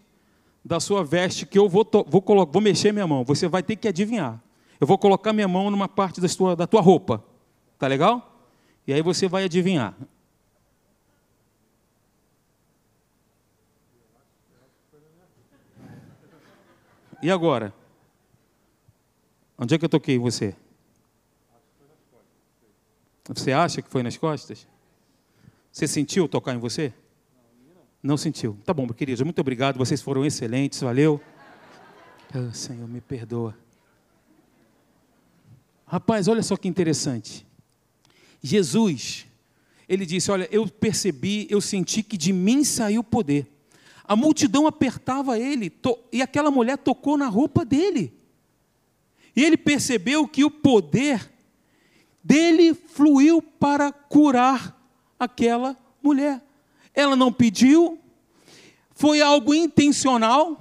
da 0.63 0.79
sua 0.79 1.03
veste 1.03 1.45
que 1.45 1.57
eu 1.57 1.69
vou, 1.69 1.87
vou, 2.07 2.23
vou 2.45 2.61
mexer 2.61 2.91
minha 2.91 3.07
mão. 3.07 3.23
Você 3.23 3.47
vai 3.47 3.63
ter 3.63 3.75
que 3.75 3.87
adivinhar. 3.87 4.41
Eu 4.79 4.87
vou 4.87 4.97
colocar 4.97 5.33
minha 5.33 5.47
mão 5.47 5.69
numa 5.69 5.87
parte 5.87 6.21
da 6.21 6.27
tua, 6.27 6.55
da 6.55 6.67
tua 6.67 6.81
roupa. 6.81 7.23
Tá 7.77 7.87
legal? 7.87 8.47
E 8.87 8.93
aí 8.93 9.01
você 9.01 9.27
vai 9.27 9.45
adivinhar. 9.45 9.95
E 17.21 17.29
agora? 17.29 17.73
Onde 19.57 19.75
é 19.75 19.77
que 19.77 19.85
eu 19.85 19.89
toquei 19.89 20.15
em 20.15 20.19
você? 20.19 20.55
Você 23.27 23.51
acha 23.51 23.81
que 23.81 23.89
foi 23.89 24.01
nas 24.01 24.17
costas? 24.17 24.67
Você 25.71 25.87
sentiu 25.87 26.27
tocar 26.27 26.55
em 26.55 26.57
você? 26.57 26.93
Não 28.01 28.17
sentiu. 28.17 28.57
Tá 28.65 28.73
bom, 28.73 28.87
queridos, 28.87 29.21
muito 29.21 29.39
obrigado. 29.39 29.77
Vocês 29.77 30.01
foram 30.01 30.25
excelentes, 30.25 30.81
valeu. 30.81 31.21
Oh, 32.33 32.53
Senhor, 32.53 32.87
me 32.87 33.01
perdoa. 33.01 33.55
Rapaz, 35.85 36.27
olha 36.27 36.41
só 36.41 36.55
que 36.55 36.67
interessante. 36.67 37.45
Jesus, 38.41 39.27
ele 39.87 40.05
disse: 40.05 40.31
Olha, 40.31 40.47
eu 40.51 40.67
percebi, 40.67 41.47
eu 41.49 41.59
senti 41.59 42.01
que 42.01 42.17
de 42.17 42.31
mim 42.31 42.63
saiu 42.63 43.03
poder. 43.03 43.47
A 44.09 44.15
multidão 44.15 44.65
apertava 44.65 45.37
ele 45.37 45.71
e 46.11 46.19
aquela 46.19 46.49
mulher 46.49 46.79
tocou 46.79 47.15
na 47.15 47.27
roupa 47.27 47.63
dele. 47.63 48.11
E 49.35 49.43
ele 49.45 49.55
percebeu 49.55 50.27
que 50.27 50.43
o 50.43 50.49
poder 50.49 51.31
dele 52.23 52.73
fluiu 52.73 53.39
para 53.39 53.91
curar 53.91 54.75
aquela 55.19 55.77
mulher. 56.01 56.43
Ela 56.91 57.15
não 57.15 57.31
pediu, 57.31 57.99
foi 58.95 59.21
algo 59.21 59.53
intencional. 59.53 60.59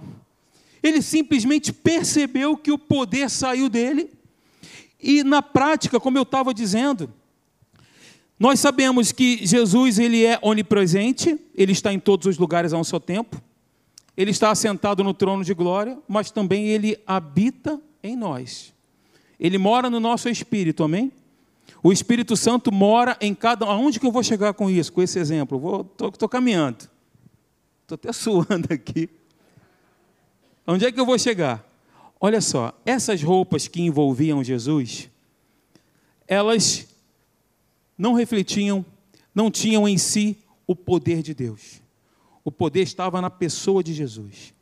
Ele 0.82 1.00
simplesmente 1.00 1.72
percebeu 1.72 2.54
que 2.54 2.70
o 2.70 2.76
poder 2.76 3.30
saiu 3.30 3.70
dele 3.70 4.10
e 5.00 5.24
na 5.24 5.40
prática, 5.40 5.98
como 5.98 6.18
eu 6.18 6.22
estava 6.22 6.52
dizendo, 6.52 7.10
nós 8.38 8.60
sabemos 8.60 9.10
que 9.10 9.44
Jesus 9.44 9.98
ele 9.98 10.24
é 10.24 10.38
onipresente, 10.40 11.38
ele 11.54 11.72
está 11.72 11.92
em 11.92 11.98
todos 11.98 12.26
os 12.26 12.38
lugares 12.38 12.72
a 12.72 12.78
um 12.78 12.84
só 12.84 13.00
tempo. 13.00 13.40
Ele 14.16 14.30
está 14.30 14.50
assentado 14.50 15.02
no 15.02 15.12
trono 15.12 15.44
de 15.44 15.54
glória, 15.54 15.98
mas 16.08 16.30
também 16.30 16.68
ele 16.68 16.98
habita 17.06 17.80
em 18.02 18.16
nós. 18.16 18.72
Ele 19.38 19.58
mora 19.58 19.90
no 19.90 20.00
nosso 20.00 20.28
espírito, 20.28 20.82
amém? 20.82 21.12
O 21.82 21.92
Espírito 21.92 22.36
Santo 22.36 22.72
mora 22.72 23.16
em 23.20 23.34
cada. 23.34 23.64
Aonde 23.66 24.00
que 24.00 24.06
eu 24.06 24.10
vou 24.10 24.22
chegar 24.22 24.52
com 24.54 24.68
isso, 24.68 24.92
com 24.92 25.02
esse 25.02 25.18
exemplo? 25.18 25.88
Estou 26.12 26.28
caminhando. 26.28 26.88
Estou 27.82 27.94
até 27.94 28.10
suando 28.12 28.72
aqui. 28.72 29.08
Onde 30.66 30.84
é 30.84 30.92
que 30.92 30.98
eu 30.98 31.06
vou 31.06 31.18
chegar? 31.18 31.64
Olha 32.20 32.40
só, 32.40 32.72
essas 32.84 33.22
roupas 33.22 33.68
que 33.68 33.80
envolviam 33.80 34.42
Jesus, 34.42 35.08
elas 36.26 36.88
não 37.98 38.14
refletiam, 38.14 38.86
não 39.34 39.50
tinham 39.50 39.88
em 39.88 39.98
si 39.98 40.38
o 40.66 40.76
poder 40.76 41.22
de 41.22 41.34
Deus. 41.34 41.82
O 42.44 42.52
poder 42.52 42.82
estava 42.82 43.20
na 43.20 43.28
pessoa 43.28 43.82
de 43.82 43.92
Jesus. 43.92 44.54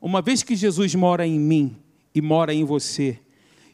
Uma 0.00 0.20
vez 0.20 0.42
que 0.42 0.56
Jesus 0.56 0.94
mora 0.94 1.26
em 1.26 1.38
mim 1.38 1.76
e 2.14 2.20
mora 2.20 2.52
em 2.52 2.64
você, 2.64 3.18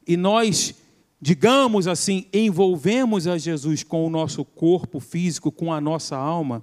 e 0.06 0.16
nós, 0.16 0.74
digamos 1.20 1.88
assim, 1.88 2.26
envolvemos 2.32 3.26
a 3.26 3.38
Jesus 3.38 3.82
com 3.82 4.06
o 4.06 4.10
nosso 4.10 4.44
corpo 4.44 5.00
físico, 5.00 5.50
com 5.50 5.72
a 5.72 5.80
nossa 5.80 6.16
alma, 6.16 6.62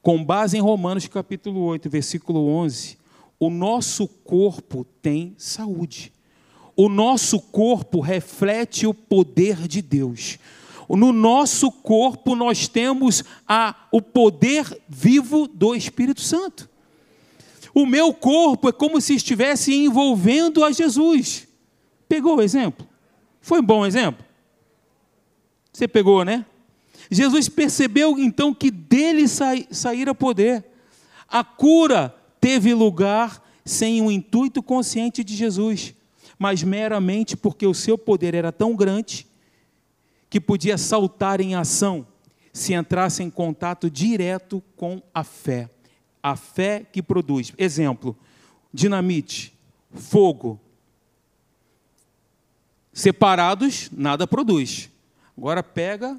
com 0.00 0.24
base 0.24 0.56
em 0.56 0.60
Romanos 0.60 1.06
capítulo 1.06 1.60
8, 1.60 1.88
versículo 1.88 2.48
11, 2.48 2.98
o 3.38 3.50
nosso 3.50 4.08
corpo 4.08 4.84
tem 5.00 5.34
saúde. 5.36 6.12
O 6.74 6.88
nosso 6.88 7.38
corpo 7.38 8.00
reflete 8.00 8.86
o 8.86 8.94
poder 8.94 9.68
de 9.68 9.82
Deus. 9.82 10.38
No 10.88 11.12
nosso 11.12 11.70
corpo 11.70 12.34
nós 12.34 12.68
temos 12.68 13.24
a, 13.46 13.74
o 13.90 14.00
poder 14.00 14.80
vivo 14.88 15.46
do 15.46 15.74
Espírito 15.74 16.20
Santo. 16.20 16.68
O 17.74 17.86
meu 17.86 18.12
corpo 18.12 18.68
é 18.68 18.72
como 18.72 19.00
se 19.00 19.14
estivesse 19.14 19.74
envolvendo 19.74 20.62
a 20.62 20.70
Jesus. 20.70 21.48
Pegou 22.08 22.36
o 22.36 22.42
exemplo? 22.42 22.86
Foi 23.40 23.60
um 23.60 23.64
bom 23.64 23.86
exemplo? 23.86 24.24
Você 25.72 25.88
pegou, 25.88 26.24
né? 26.24 26.44
Jesus 27.10 27.48
percebeu 27.48 28.18
então 28.18 28.52
que 28.52 28.70
dele 28.70 29.26
saíra 29.28 30.14
poder. 30.14 30.64
A 31.26 31.42
cura 31.42 32.14
teve 32.40 32.74
lugar 32.74 33.42
sem 33.64 34.02
o 34.02 34.10
intuito 34.10 34.62
consciente 34.62 35.24
de 35.24 35.34
Jesus, 35.34 35.94
mas 36.38 36.62
meramente 36.62 37.36
porque 37.36 37.66
o 37.66 37.72
seu 37.72 37.96
poder 37.96 38.34
era 38.34 38.52
tão 38.52 38.74
grande 38.74 39.26
que 40.32 40.40
podia 40.40 40.78
saltar 40.78 41.42
em 41.42 41.54
ação 41.54 42.06
se 42.54 42.72
entrasse 42.72 43.22
em 43.22 43.28
contato 43.28 43.90
direto 43.90 44.62
com 44.78 45.02
a 45.12 45.22
fé. 45.22 45.68
A 46.22 46.34
fé 46.34 46.86
que 46.90 47.02
produz. 47.02 47.52
Exemplo: 47.58 48.16
dinamite, 48.72 49.52
fogo. 49.92 50.58
Separados, 52.94 53.90
nada 53.92 54.26
produz. 54.26 54.88
Agora 55.36 55.62
pega 55.62 56.18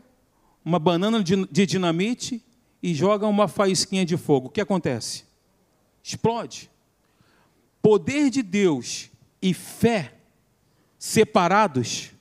uma 0.63 0.77
banana 0.77 1.23
de 1.23 1.65
dinamite 1.65 2.39
e 2.83 2.93
joga 2.93 3.25
uma 3.25 3.47
faísquinha 3.47 4.05
de 4.05 4.15
fogo. 4.15 4.45
O 4.45 4.51
que 4.51 4.61
acontece? 4.61 5.23
Explode. 6.03 6.69
Poder 7.81 8.29
de 8.29 8.43
Deus 8.43 9.09
e 9.41 9.55
fé 9.55 10.13
separados, 10.99 12.11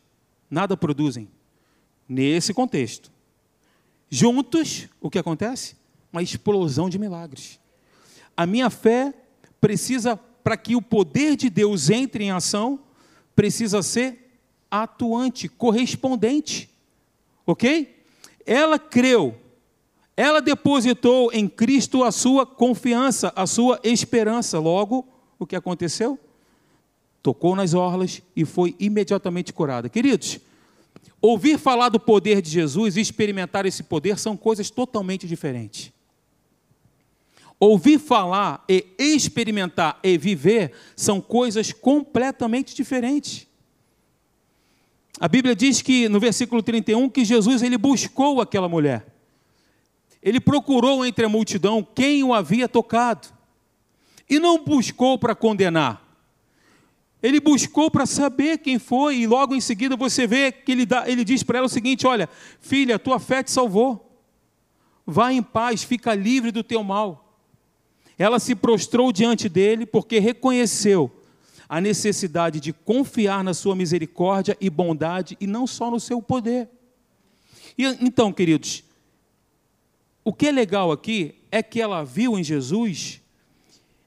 nada 0.51 0.75
produzem. 0.75 1.29
Nesse 2.13 2.53
contexto. 2.53 3.11
Juntos, 4.11 4.87
o 5.01 5.09
que 5.09 5.19
acontece? 5.19 5.77
Uma 6.13 6.23
explosão 6.23 6.91
de 6.91 6.99
milagres. 6.99 7.59
A 8.37 8.45
minha 8.45 8.69
fé 8.69 9.15
precisa, 9.59 10.15
para 10.45 10.59
que 10.59 10.77
o 10.77 10.83
poder 10.83 11.37
de 11.37 11.49
Deus 11.49 11.89
entre 11.89 12.25
em 12.25 12.31
ação, 12.31 12.81
precisa 13.35 13.83
ser 13.83 14.39
atuante, 14.71 15.49
correspondente. 15.49 16.69
Ok? 17.47 18.05
Ela 18.45 18.79
creu, 18.79 19.35
ela 20.15 20.43
depositou 20.43 21.33
em 21.33 21.49
Cristo 21.49 22.05
a 22.05 22.13
sua 22.13 22.45
confiança, 22.45 23.33
a 23.35 23.47
sua 23.47 23.81
esperança. 23.83 24.59
Logo, 24.59 25.09
o 25.39 25.47
que 25.47 25.57
aconteceu? 25.57 26.19
Tocou 27.23 27.57
nas 27.57 27.73
orlas 27.73 28.21
e 28.37 28.45
foi 28.45 28.77
imediatamente 28.79 29.51
curada. 29.51 29.89
Queridos, 29.89 30.39
Ouvir 31.23 31.57
falar 31.57 31.89
do 31.89 32.01
poder 32.01 32.43
de 32.43 32.51
Jesus 32.51 32.97
e 32.97 33.01
experimentar 33.01 33.65
esse 33.65 33.85
poder 33.85 34.19
são 34.19 34.37
coisas 34.37 34.69
totalmente 34.71 35.25
diferentes. 35.29 35.93
Ouvir 37.61 38.01
falar 38.01 38.65
e 38.69 38.85
experimentar 38.99 40.01
e 40.03 40.19
viver 40.19 40.73
são 40.97 41.21
coisas 41.21 41.73
completamente 41.73 42.75
diferentes. 42.75 43.47
A 45.21 45.29
Bíblia 45.29 45.55
diz 45.55 45.81
que 45.81 46.09
no 46.09 46.19
versículo 46.19 46.61
31 46.61 47.09
que 47.09 47.25
Jesus 47.25 47.63
ele 47.63 47.79
buscou 47.79 48.41
aquela 48.41 48.69
mulher. 48.69 49.07
Ele 50.21 50.41
procurou 50.41 51.07
entre 51.07 51.25
a 51.25 51.29
multidão 51.29 51.87
quem 51.95 52.25
o 52.25 52.35
havia 52.35 52.69
tocado. 52.69 53.29
E 54.29 54.41
não 54.41 54.65
buscou 54.65 55.17
para 55.17 55.37
condenar. 55.37 56.02
Ele 57.23 57.39
buscou 57.39 57.91
para 57.91 58.05
saber 58.05 58.59
quem 58.59 58.79
foi, 58.79 59.19
e 59.19 59.27
logo 59.27 59.55
em 59.55 59.61
seguida 59.61 59.97
você 59.97 60.27
vê 60.27 60.51
que 60.51 60.73
ele, 60.73 60.85
dá, 60.85 61.09
ele 61.09 61.25
diz 61.25 61.43
para 61.43 61.59
ela 61.59 61.67
o 61.67 61.71
seguinte: 61.71 62.07
Olha, 62.07 62.29
filha, 62.61 62.99
tua 62.99 63.21
fé 63.21 63.43
te 63.43 63.51
salvou. 63.51 64.11
Vá 65.07 65.33
em 65.33 65.43
paz, 65.43 65.85
fica 65.85 66.15
livre 66.15 66.51
do 66.51 66.65
teu 66.65 66.83
mal. 66.83 67.39
Ela 68.19 68.39
se 68.39 68.55
prostrou 68.55 69.13
diante 69.13 69.49
dele 69.49 69.87
porque 69.87 70.19
reconheceu 70.19 71.11
a 71.69 71.81
necessidade 71.81 72.61
de 72.61 72.73
confiar 72.73 73.43
na 73.43 73.55
sua 73.55 73.75
misericórdia 73.75 74.57
e 74.61 74.69
bondade 74.69 75.39
e 75.41 75.47
não 75.47 75.67
só 75.67 75.91
no 75.91 75.99
seu 75.99 76.21
poder. 76.21 76.69
E 77.79 77.85
então, 77.87 78.33
queridos, 78.33 78.85
o 80.23 80.33
que 80.33 80.49
é 80.49 80.53
legal 80.53 80.93
aqui 80.93 81.35
é 81.51 81.63
que 81.63 81.81
ela 81.81 82.05
viu 82.05 82.39
em 82.39 82.45
Jesus 82.45 83.22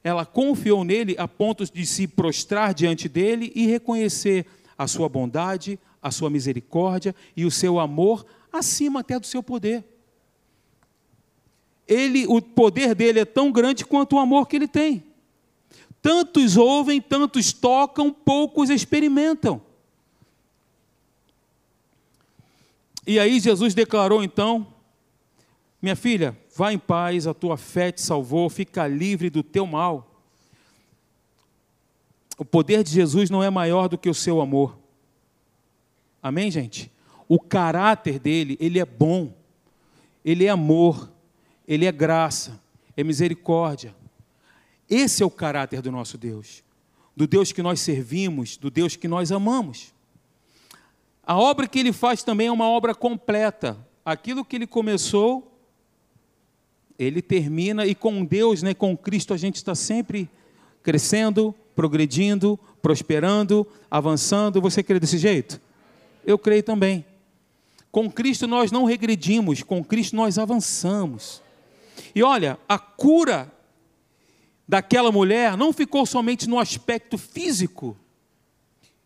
ela 0.06 0.24
confiou 0.24 0.84
nele 0.84 1.16
a 1.18 1.26
ponto 1.26 1.64
de 1.64 1.84
se 1.84 2.06
prostrar 2.06 2.72
diante 2.72 3.08
dele 3.08 3.50
e 3.56 3.66
reconhecer 3.66 4.46
a 4.78 4.86
sua 4.86 5.08
bondade, 5.08 5.80
a 6.00 6.12
sua 6.12 6.30
misericórdia 6.30 7.12
e 7.36 7.44
o 7.44 7.50
seu 7.50 7.80
amor 7.80 8.24
acima 8.52 9.00
até 9.00 9.18
do 9.18 9.26
seu 9.26 9.42
poder. 9.42 9.84
Ele, 11.88 12.24
o 12.28 12.40
poder 12.40 12.94
dele 12.94 13.18
é 13.18 13.24
tão 13.24 13.50
grande 13.50 13.84
quanto 13.84 14.14
o 14.14 14.20
amor 14.20 14.46
que 14.46 14.54
ele 14.54 14.68
tem. 14.68 15.02
Tantos 16.00 16.56
ouvem, 16.56 17.00
tantos 17.00 17.52
tocam, 17.52 18.12
poucos 18.12 18.70
experimentam. 18.70 19.60
E 23.04 23.18
aí 23.18 23.40
Jesus 23.40 23.74
declarou 23.74 24.22
então: 24.22 24.68
Minha 25.82 25.96
filha, 25.96 26.38
Vá 26.56 26.72
em 26.72 26.78
paz, 26.78 27.26
a 27.26 27.34
tua 27.34 27.58
fé 27.58 27.92
te 27.92 28.00
salvou, 28.00 28.48
fica 28.48 28.88
livre 28.88 29.28
do 29.28 29.42
teu 29.42 29.66
mal. 29.66 30.10
O 32.38 32.46
poder 32.46 32.82
de 32.82 32.90
Jesus 32.90 33.28
não 33.28 33.42
é 33.42 33.50
maior 33.50 33.90
do 33.90 33.98
que 33.98 34.08
o 34.08 34.14
seu 34.14 34.40
amor. 34.40 34.78
Amém, 36.22 36.50
gente? 36.50 36.90
O 37.28 37.38
caráter 37.38 38.18
dele, 38.18 38.56
ele 38.58 38.78
é 38.78 38.86
bom, 38.86 39.34
ele 40.24 40.46
é 40.46 40.48
amor, 40.48 41.12
ele 41.68 41.84
é 41.84 41.92
graça, 41.92 42.58
é 42.96 43.04
misericórdia. 43.04 43.94
Esse 44.88 45.22
é 45.22 45.26
o 45.26 45.30
caráter 45.30 45.82
do 45.82 45.92
nosso 45.92 46.16
Deus, 46.16 46.64
do 47.14 47.26
Deus 47.26 47.52
que 47.52 47.62
nós 47.62 47.80
servimos, 47.80 48.56
do 48.56 48.70
Deus 48.70 48.96
que 48.96 49.06
nós 49.06 49.30
amamos. 49.30 49.92
A 51.22 51.36
obra 51.36 51.68
que 51.68 51.78
ele 51.78 51.92
faz 51.92 52.22
também 52.22 52.46
é 52.46 52.52
uma 52.52 52.66
obra 52.70 52.94
completa. 52.94 53.76
Aquilo 54.02 54.42
que 54.42 54.56
ele 54.56 54.66
começou, 54.66 55.52
ele 56.98 57.20
termina 57.20 57.86
e 57.86 57.94
com 57.94 58.24
Deus, 58.24 58.62
né, 58.62 58.74
com 58.74 58.96
Cristo 58.96 59.34
a 59.34 59.36
gente 59.36 59.56
está 59.56 59.74
sempre 59.74 60.28
crescendo, 60.82 61.54
progredindo, 61.74 62.58
prosperando, 62.80 63.66
avançando. 63.90 64.60
Você 64.60 64.82
crê 64.82 64.98
desse 64.98 65.18
jeito? 65.18 65.60
Eu 66.24 66.38
creio 66.38 66.62
também. 66.62 67.04
Com 67.90 68.10
Cristo 68.10 68.46
nós 68.46 68.70
não 68.70 68.84
regredimos, 68.84 69.62
com 69.62 69.84
Cristo 69.84 70.16
nós 70.16 70.38
avançamos. 70.38 71.42
E 72.14 72.22
olha, 72.22 72.58
a 72.68 72.78
cura 72.78 73.52
daquela 74.68 75.12
mulher 75.12 75.56
não 75.56 75.72
ficou 75.72 76.04
somente 76.06 76.48
no 76.48 76.58
aspecto 76.58 77.16
físico. 77.16 77.96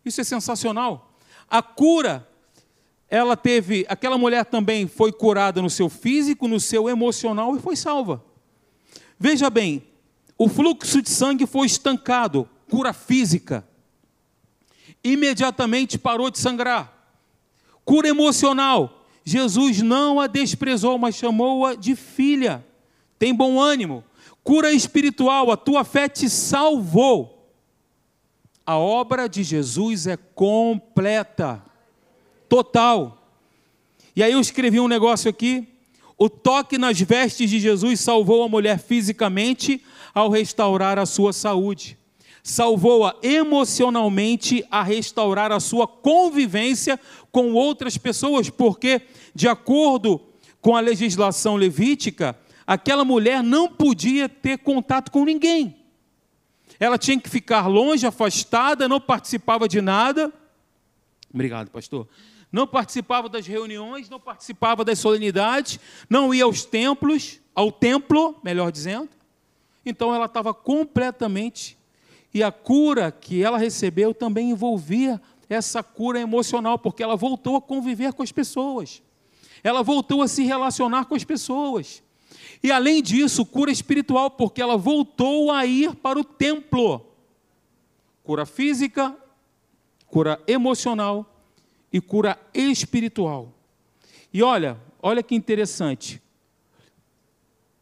Isso 0.03 0.21
é 0.21 0.23
sensacional. 0.23 1.13
A 1.49 1.61
cura 1.61 2.27
ela 3.11 3.35
teve, 3.35 3.85
aquela 3.89 4.17
mulher 4.17 4.45
também 4.45 4.87
foi 4.87 5.11
curada 5.11 5.61
no 5.61 5.69
seu 5.69 5.89
físico, 5.89 6.47
no 6.47 6.61
seu 6.61 6.87
emocional 6.87 7.53
e 7.57 7.59
foi 7.59 7.75
salva. 7.75 8.23
Veja 9.19 9.49
bem, 9.49 9.83
o 10.37 10.47
fluxo 10.47 11.01
de 11.01 11.09
sangue 11.09 11.45
foi 11.45 11.67
estancado, 11.67 12.47
cura 12.69 12.93
física. 12.93 13.67
Imediatamente 15.03 15.99
parou 15.99 16.31
de 16.31 16.39
sangrar. 16.39 16.89
Cura 17.83 18.07
emocional. 18.07 19.05
Jesus 19.25 19.81
não 19.81 20.17
a 20.17 20.25
desprezou, 20.25 20.97
mas 20.97 21.15
chamou-a 21.15 21.75
de 21.75 21.97
filha. 21.97 22.65
Tem 23.19 23.35
bom 23.35 23.59
ânimo. 23.59 24.05
Cura 24.41 24.71
espiritual, 24.71 25.51
a 25.51 25.57
tua 25.57 25.83
fé 25.83 26.07
te 26.07 26.29
salvou. 26.29 27.51
A 28.65 28.77
obra 28.77 29.27
de 29.27 29.43
Jesus 29.43 30.07
é 30.07 30.15
completa 30.15 31.61
total. 32.51 33.29
E 34.13 34.21
aí 34.21 34.33
eu 34.33 34.41
escrevi 34.41 34.77
um 34.77 34.89
negócio 34.89 35.29
aqui. 35.29 35.69
O 36.17 36.29
toque 36.29 36.77
nas 36.77 36.99
vestes 36.99 37.49
de 37.49 37.61
Jesus 37.61 38.01
salvou 38.01 38.43
a 38.43 38.49
mulher 38.49 38.77
fisicamente 38.77 39.81
ao 40.13 40.29
restaurar 40.29 40.99
a 40.99 41.05
sua 41.05 41.31
saúde. 41.31 41.97
Salvou-a 42.43 43.15
emocionalmente 43.23 44.65
a 44.69 44.83
restaurar 44.83 45.49
a 45.49 45.61
sua 45.61 45.87
convivência 45.87 46.99
com 47.31 47.53
outras 47.53 47.97
pessoas, 47.97 48.49
porque, 48.49 49.01
de 49.33 49.47
acordo 49.47 50.19
com 50.59 50.75
a 50.75 50.81
legislação 50.81 51.55
levítica, 51.55 52.37
aquela 52.67 53.05
mulher 53.05 53.41
não 53.41 53.69
podia 53.69 54.27
ter 54.27 54.57
contato 54.57 55.09
com 55.09 55.23
ninguém. 55.23 55.73
Ela 56.77 56.97
tinha 56.97 57.17
que 57.17 57.29
ficar 57.29 57.67
longe, 57.67 58.05
afastada, 58.05 58.89
não 58.89 58.99
participava 58.99 59.69
de 59.69 59.79
nada. 59.79 60.33
Obrigado, 61.33 61.69
pastor 61.69 62.09
não 62.51 62.67
participava 62.67 63.29
das 63.29 63.47
reuniões, 63.47 64.09
não 64.09 64.19
participava 64.19 64.83
das 64.83 64.99
solenidades, 64.99 65.79
não 66.09 66.33
ia 66.33 66.43
aos 66.43 66.65
templos, 66.65 67.39
ao 67.55 67.71
templo, 67.71 68.35
melhor 68.43 68.71
dizendo. 68.71 69.09
Então 69.85 70.13
ela 70.13 70.25
estava 70.25 70.53
completamente. 70.53 71.77
E 72.33 72.43
a 72.43 72.51
cura 72.51 73.11
que 73.11 73.41
ela 73.41 73.57
recebeu 73.57 74.13
também 74.13 74.51
envolvia 74.51 75.21
essa 75.49 75.81
cura 75.81 76.19
emocional, 76.19 76.77
porque 76.77 77.03
ela 77.03 77.15
voltou 77.15 77.55
a 77.55 77.61
conviver 77.61 78.13
com 78.13 78.23
as 78.23 78.31
pessoas. 78.31 79.01
Ela 79.63 79.83
voltou 79.83 80.21
a 80.21 80.27
se 80.27 80.43
relacionar 80.43 81.05
com 81.05 81.15
as 81.15 81.23
pessoas. 81.23 82.03
E 82.63 82.71
além 82.71 83.01
disso, 83.01 83.45
cura 83.45 83.71
espiritual, 83.71 84.31
porque 84.31 84.61
ela 84.61 84.77
voltou 84.77 85.51
a 85.51 85.65
ir 85.65 85.95
para 85.95 86.19
o 86.19 86.23
templo. 86.23 87.05
Cura 88.23 88.45
física, 88.45 89.15
cura 90.07 90.41
emocional 90.47 91.30
e 91.91 91.99
cura 91.99 92.39
espiritual. 92.53 93.53
E 94.33 94.41
olha, 94.41 94.79
olha 95.01 95.21
que 95.21 95.35
interessante. 95.35 96.21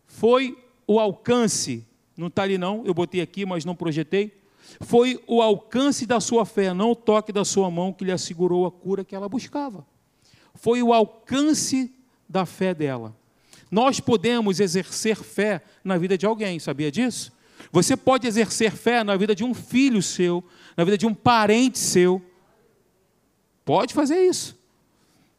Foi 0.08 0.58
o 0.88 1.00
alcance, 1.00 1.86
não 2.18 2.28
está 2.28 2.44
ali 2.44 2.58
não, 2.58 2.84
eu 2.86 2.94
botei 2.94 3.22
aqui, 3.22 3.46
mas 3.46 3.64
não 3.64 3.76
projetei. 3.76 4.40
Foi 4.82 5.22
o 5.28 5.42
alcance 5.42 6.06
da 6.06 6.20
sua 6.20 6.46
fé, 6.46 6.74
não 6.74 6.92
o 6.92 6.96
toque 6.96 7.32
da 7.32 7.46
sua 7.46 7.70
mão 7.70 7.94
que 7.94 8.04
lhe 8.04 8.12
assegurou 8.12 8.66
a 8.66 8.72
cura 8.72 9.04
que 9.04 9.16
ela 9.16 9.30
buscava. 9.30 9.86
Foi 10.54 10.82
o 10.82 10.94
alcance 10.94 11.94
da 12.28 12.46
fé 12.46 12.74
dela. 12.74 13.16
Nós 13.72 14.00
podemos 14.00 14.60
exercer 14.60 15.16
fé 15.16 15.62
na 15.84 15.98
vida 15.98 16.18
de 16.18 16.26
alguém, 16.26 16.60
sabia 16.60 16.92
disso? 16.92 17.32
Você 17.72 17.96
pode 17.96 18.28
exercer 18.28 18.72
fé 18.72 19.04
na 19.04 19.16
vida 19.16 19.36
de 19.36 19.44
um 19.44 19.54
filho 19.54 20.02
seu, 20.02 20.44
na 20.76 20.84
vida 20.84 20.98
de 20.98 21.06
um 21.06 21.14
parente 21.14 21.78
seu. 21.78 22.22
Pode 23.70 23.94
fazer 23.94 24.26
isso. 24.26 24.58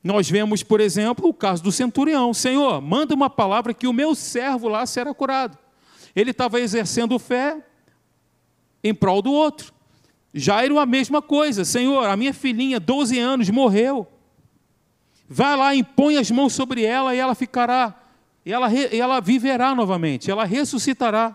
Nós 0.04 0.30
vemos, 0.30 0.62
por 0.62 0.80
exemplo, 0.80 1.28
o 1.28 1.34
caso 1.34 1.64
do 1.64 1.72
centurião. 1.72 2.32
Senhor, 2.32 2.80
manda 2.80 3.12
uma 3.12 3.28
palavra 3.28 3.74
que 3.74 3.88
o 3.88 3.92
meu 3.92 4.14
servo 4.14 4.68
lá 4.68 4.86
será 4.86 5.12
curado. 5.12 5.58
Ele 6.14 6.30
estava 6.30 6.60
exercendo 6.60 7.18
fé 7.18 7.60
em 8.84 8.94
prol 8.94 9.20
do 9.20 9.32
outro. 9.32 9.72
Jairo, 10.32 10.78
a 10.78 10.86
mesma 10.86 11.20
coisa. 11.20 11.64
Senhor, 11.64 12.06
a 12.06 12.16
minha 12.16 12.32
filhinha, 12.32 12.78
12 12.78 13.18
anos, 13.18 13.50
morreu. 13.50 14.06
Vai 15.28 15.56
lá, 15.56 15.74
impõe 15.74 16.16
as 16.16 16.30
mãos 16.30 16.52
sobre 16.52 16.84
ela 16.84 17.12
e 17.12 17.18
ela 17.18 17.34
ficará, 17.34 18.00
e 18.46 18.52
ela, 18.52 18.72
ela 18.72 19.20
viverá 19.20 19.74
novamente, 19.74 20.30
ela 20.30 20.44
ressuscitará. 20.44 21.34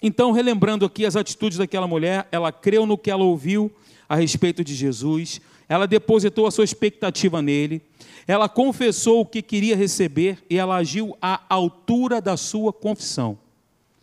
Então, 0.00 0.30
relembrando 0.30 0.86
aqui 0.86 1.04
as 1.04 1.16
atitudes 1.16 1.58
daquela 1.58 1.88
mulher, 1.88 2.28
ela 2.30 2.52
creu 2.52 2.86
no 2.86 2.96
que 2.96 3.10
ela 3.10 3.24
ouviu 3.24 3.72
a 4.08 4.16
respeito 4.16 4.64
de 4.64 4.74
Jesus, 4.74 5.40
ela 5.68 5.86
depositou 5.86 6.46
a 6.46 6.50
sua 6.50 6.64
expectativa 6.64 7.42
nele, 7.42 7.82
ela 8.26 8.48
confessou 8.48 9.20
o 9.20 9.26
que 9.26 9.42
queria 9.42 9.76
receber 9.76 10.38
e 10.48 10.56
ela 10.56 10.76
agiu 10.76 11.16
à 11.20 11.42
altura 11.48 12.20
da 12.20 12.36
sua 12.36 12.72
confissão. 12.72 13.38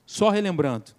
Só 0.05 0.29
relembrando. 0.29 0.91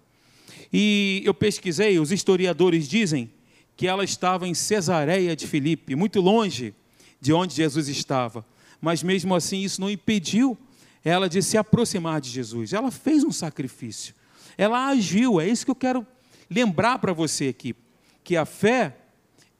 E 0.71 1.21
eu 1.25 1.33
pesquisei, 1.33 1.99
os 1.99 2.11
historiadores 2.11 2.87
dizem 2.87 3.31
que 3.75 3.87
ela 3.87 4.03
estava 4.03 4.47
em 4.47 4.53
Cesareia 4.53 5.35
de 5.35 5.47
Filipe, 5.47 5.95
muito 5.95 6.19
longe 6.19 6.73
de 7.21 7.31
onde 7.31 7.55
Jesus 7.55 7.87
estava. 7.87 8.45
Mas 8.81 9.03
mesmo 9.03 9.33
assim, 9.33 9.61
isso 9.61 9.79
não 9.79 9.89
impediu 9.89 10.57
ela 11.03 11.29
de 11.29 11.41
se 11.41 11.57
aproximar 11.57 12.19
de 12.19 12.29
Jesus. 12.29 12.73
Ela 12.73 12.91
fez 12.91 13.23
um 13.23 13.31
sacrifício. 13.31 14.13
Ela 14.57 14.87
agiu. 14.87 15.39
É 15.39 15.47
isso 15.47 15.63
que 15.63 15.71
eu 15.71 15.75
quero 15.75 16.05
lembrar 16.49 16.99
para 16.99 17.13
você 17.13 17.47
aqui, 17.47 17.75
que 18.27 18.35
a 18.35 18.43
fé, 18.43 18.93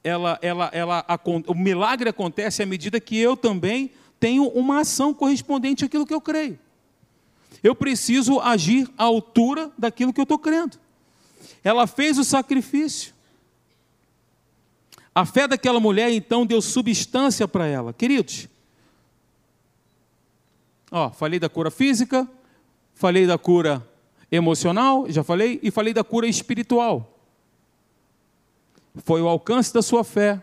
ela, 0.04 0.38
ela, 0.42 0.68
ela, 0.74 1.04
a, 1.08 1.18
o 1.46 1.54
milagre 1.54 2.10
acontece 2.10 2.62
à 2.62 2.66
medida 2.66 3.00
que 3.00 3.16
eu 3.16 3.34
também 3.34 3.90
tenho 4.20 4.46
uma 4.48 4.80
ação 4.80 5.14
correspondente 5.14 5.86
àquilo 5.86 6.04
que 6.04 6.12
eu 6.12 6.20
creio. 6.20 6.58
Eu 7.62 7.74
preciso 7.74 8.38
agir 8.40 8.86
à 8.98 9.04
altura 9.04 9.72
daquilo 9.78 10.12
que 10.12 10.20
eu 10.20 10.24
estou 10.24 10.38
crendo. 10.38 10.76
Ela 11.64 11.86
fez 11.86 12.18
o 12.18 12.24
sacrifício. 12.24 13.14
A 15.14 15.24
fé 15.24 15.48
daquela 15.48 15.80
mulher 15.80 16.12
então 16.12 16.44
deu 16.44 16.60
substância 16.60 17.48
para 17.48 17.66
ela. 17.66 17.94
Queridos, 17.94 18.48
ó, 20.90 21.08
falei 21.08 21.40
da 21.40 21.48
cura 21.48 21.70
física, 21.70 22.28
falei 22.92 23.26
da 23.26 23.38
cura 23.38 23.82
emocional, 24.30 25.10
já 25.10 25.24
falei, 25.24 25.58
e 25.62 25.70
falei 25.70 25.94
da 25.94 26.04
cura 26.04 26.26
espiritual. 26.26 27.14
Foi 29.04 29.22
o 29.22 29.28
alcance 29.28 29.72
da 29.72 29.82
sua 29.82 30.04
fé. 30.04 30.42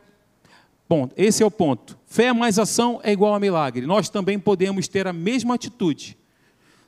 Bom, 0.88 1.10
esse 1.18 1.42
é 1.42 1.46
o 1.46 1.52
ponto. 1.52 1.98
Fé 2.06 2.32
mais 2.32 2.60
ação 2.60 3.00
é 3.04 3.12
igual 3.12 3.34
a 3.34 3.40
milagre. 3.40 3.86
Nós 3.86 4.10
também 4.10 4.38
podemos 4.38 4.88
ter 4.88 5.08
a 5.08 5.14
mesma 5.14 5.56
atitude. 5.56 6.18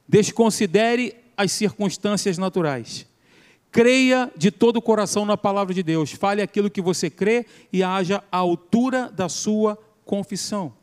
Desconsidere 0.07 1.15
as 1.35 1.51
circunstâncias 1.51 2.37
naturais. 2.37 3.05
Creia 3.71 4.31
de 4.35 4.49
todo 4.49 4.77
o 4.77 4.81
coração 4.81 5.25
na 5.25 5.35
palavra 5.35 5.73
de 5.73 5.83
Deus. 5.83 6.11
Fale 6.11 6.41
aquilo 6.41 6.69
que 6.69 6.81
você 6.81 7.09
crê 7.09 7.45
e 7.71 7.83
haja 7.83 8.23
à 8.31 8.37
altura 8.37 9.11
da 9.11 9.27
sua 9.27 9.77
confissão. 10.05 10.73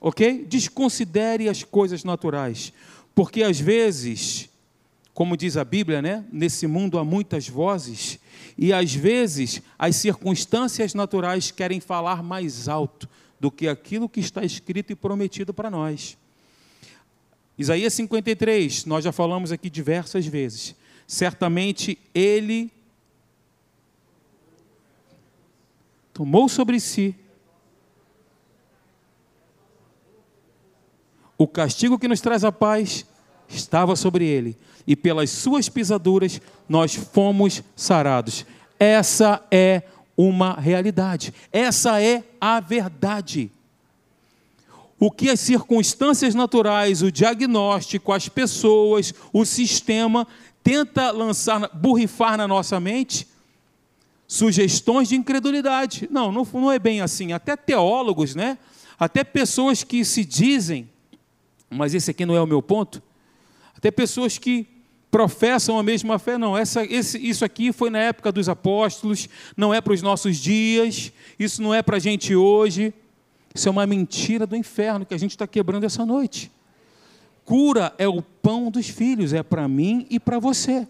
Ok? 0.00 0.46
Desconsidere 0.48 1.48
as 1.48 1.64
coisas 1.64 2.04
naturais. 2.04 2.72
Porque 3.14 3.42
às 3.42 3.58
vezes, 3.58 4.48
como 5.12 5.36
diz 5.36 5.56
a 5.56 5.64
Bíblia, 5.64 6.00
né? 6.00 6.24
Nesse 6.30 6.66
mundo 6.66 6.98
há 6.98 7.04
muitas 7.04 7.48
vozes. 7.48 8.20
E 8.58 8.72
às 8.72 8.92
vezes 8.92 9.62
as 9.78 9.96
circunstâncias 9.96 10.92
naturais 10.92 11.50
querem 11.50 11.80
falar 11.80 12.22
mais 12.22 12.68
alto 12.68 13.08
do 13.38 13.50
que 13.50 13.68
aquilo 13.68 14.08
que 14.08 14.18
está 14.18 14.44
escrito 14.44 14.92
e 14.92 14.96
prometido 14.96 15.54
para 15.54 15.70
nós. 15.70 16.18
Isaías 17.56 17.94
53, 17.94 18.84
nós 18.84 19.04
já 19.04 19.12
falamos 19.12 19.52
aqui 19.52 19.70
diversas 19.70 20.26
vezes 20.26 20.74
certamente 21.08 21.98
ele 22.14 22.70
tomou 26.12 26.50
sobre 26.50 26.78
si 26.78 27.16
o 31.38 31.48
castigo 31.48 31.98
que 31.98 32.06
nos 32.06 32.20
traz 32.20 32.44
a 32.44 32.52
paz 32.52 33.06
estava 33.48 33.96
sobre 33.96 34.24
ele, 34.24 34.56
e 34.86 34.94
pelas 34.94 35.30
suas 35.30 35.68
pisaduras 35.68 36.40
nós 36.68 36.94
fomos 36.94 37.62
sarados. 37.74 38.44
Essa 38.78 39.42
é 39.50 39.82
uma 40.16 40.54
realidade, 40.54 41.32
essa 41.52 42.02
é 42.02 42.24
a 42.40 42.60
verdade. 42.60 43.50
O 45.00 45.12
que 45.12 45.30
as 45.30 45.38
circunstâncias 45.38 46.34
naturais, 46.34 47.02
o 47.02 47.12
diagnóstico, 47.12 48.12
as 48.12 48.28
pessoas, 48.28 49.14
o 49.32 49.44
sistema 49.44 50.26
tenta 50.62 51.12
lançar, 51.12 51.70
borrifar 51.72 52.36
na 52.36 52.48
nossa 52.48 52.80
mente 52.80 53.28
sugestões 54.26 55.08
de 55.08 55.16
incredulidade. 55.16 56.08
Não, 56.10 56.30
não, 56.30 56.46
não 56.52 56.70
é 56.70 56.78
bem 56.78 57.00
assim. 57.00 57.32
Até 57.32 57.56
teólogos, 57.56 58.34
né? 58.34 58.58
Até 58.98 59.22
pessoas 59.24 59.84
que 59.84 60.04
se 60.04 60.24
dizem, 60.24 60.90
mas 61.70 61.94
esse 61.94 62.10
aqui 62.10 62.26
não 62.26 62.34
é 62.34 62.42
o 62.42 62.46
meu 62.46 62.60
ponto. 62.60 63.02
Até 63.78 63.90
pessoas 63.90 64.36
que 64.36 64.66
professam 65.10 65.78
a 65.78 65.82
mesma 65.82 66.18
fé, 66.18 66.36
não. 66.36 66.56
Essa, 66.58 66.84
esse, 66.84 67.16
isso 67.18 67.44
aqui 67.44 67.72
foi 67.72 67.90
na 67.90 67.98
época 67.98 68.30
dos 68.30 68.48
apóstolos, 68.48 69.28
não 69.56 69.72
é 69.72 69.80
para 69.80 69.92
os 69.92 70.02
nossos 70.02 70.36
dias, 70.36 71.12
isso 71.38 71.62
não 71.62 71.72
é 71.72 71.80
para 71.80 71.96
a 71.96 72.00
gente 72.00 72.34
hoje. 72.34 72.92
Isso 73.54 73.68
é 73.68 73.70
uma 73.70 73.86
mentira 73.86 74.46
do 74.46 74.54
inferno 74.54 75.06
que 75.06 75.14
a 75.14 75.18
gente 75.18 75.30
está 75.30 75.46
quebrando 75.46 75.84
essa 75.84 76.04
noite. 76.04 76.50
Cura 77.44 77.94
é 77.96 78.06
o 78.06 78.20
pão 78.20 78.70
dos 78.70 78.88
filhos, 78.88 79.32
é 79.32 79.42
para 79.42 79.66
mim 79.66 80.06
e 80.10 80.20
para 80.20 80.38
você. 80.38 80.86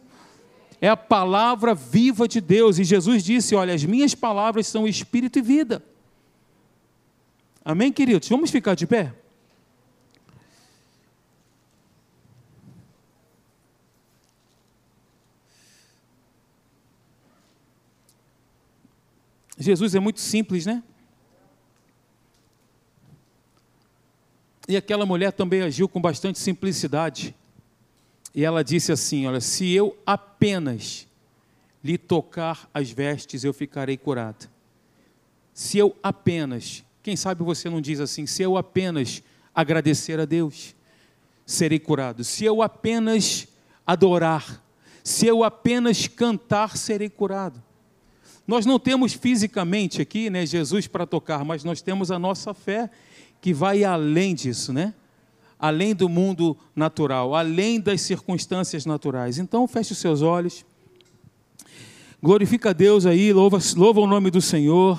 É 0.80 0.89
a 0.89 0.97
palavra 0.97 1.74
viva 1.74 2.26
de 2.26 2.41
Deus. 2.41 2.78
E 2.78 2.84
Jesus 2.84 3.22
disse: 3.22 3.55
Olha, 3.55 3.74
as 3.74 3.84
minhas 3.84 4.14
palavras 4.14 4.66
são 4.66 4.86
espírito 4.86 5.39
e 5.39 5.43
vida. 5.43 5.82
Amém, 7.64 7.93
queridos? 7.93 8.28
Vamos 8.28 8.51
ficar 8.51 8.74
de 8.74 8.86
pé? 8.86 9.14
Jesus 19.59 19.94
é 19.94 20.00
muito 20.00 20.20
simples, 20.20 20.64
né? 20.64 20.82
E 24.68 24.76
aquela 24.76 25.04
mulher 25.04 25.32
também 25.32 25.62
agiu 25.62 25.88
com 25.88 26.00
bastante 26.00 26.38
simplicidade. 26.38 27.34
E 28.34 28.44
ela 28.44 28.62
disse 28.62 28.92
assim: 28.92 29.26
Olha, 29.26 29.40
se 29.40 29.72
eu 29.72 29.96
apenas 30.06 31.09
lhe 31.82 31.96
tocar 31.96 32.68
as 32.72 32.90
vestes, 32.90 33.44
eu 33.44 33.52
ficarei 33.52 33.96
curada. 33.96 34.50
Se 35.54 35.78
eu 35.78 35.96
apenas, 36.02 36.84
quem 37.02 37.16
sabe 37.16 37.42
você 37.42 37.68
não 37.68 37.80
diz 37.80 37.98
assim, 37.98 38.26
se 38.26 38.42
eu 38.42 38.56
apenas 38.56 39.22
agradecer 39.54 40.20
a 40.20 40.24
Deus, 40.24 40.74
serei 41.44 41.78
curado. 41.78 42.22
Se 42.22 42.44
eu 42.44 42.62
apenas 42.62 43.48
adorar, 43.86 44.62
se 45.02 45.26
eu 45.26 45.42
apenas 45.42 46.06
cantar, 46.06 46.76
serei 46.76 47.09
curado. 47.09 47.62
Nós 48.49 48.64
não 48.64 48.78
temos 48.78 49.12
fisicamente 49.12 50.01
aqui, 50.01 50.30
né, 50.30 50.46
Jesus 50.46 50.86
para 50.86 51.07
tocar, 51.07 51.44
mas 51.44 51.62
nós 51.62 51.82
temos 51.82 52.11
a 52.11 52.18
nossa 52.18 52.55
fé 52.55 52.88
que 53.42 53.53
vai 53.53 53.84
além 53.84 54.34
disso, 54.34 54.72
né? 54.72 54.94
Além 55.59 55.94
do 55.94 56.09
mundo 56.09 56.57
natural, 56.74 57.34
além 57.34 57.78
das 57.78 58.01
circunstâncias 58.01 58.86
naturais. 58.86 59.36
Então, 59.36 59.68
feche 59.68 59.92
os 59.92 59.99
seus 59.99 60.22
olhos. 60.22 60.64
Glorifica 62.22 62.70
a 62.70 62.72
Deus 62.72 63.05
aí, 63.05 63.34
louva, 63.34 63.59
louva 63.76 64.01
o 64.01 64.07
nome 64.07 64.30
do 64.30 64.40
Senhor. 64.40 64.99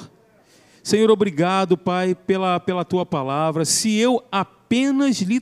Senhor, 0.84 1.10
obrigado, 1.10 1.76
Pai, 1.76 2.14
pela, 2.14 2.60
pela 2.60 2.86
tua 2.86 3.04
palavra. 3.04 3.66
Se 3.66 3.98
eu 3.98 4.24
apenas 4.32 5.22
lhe 5.22 5.42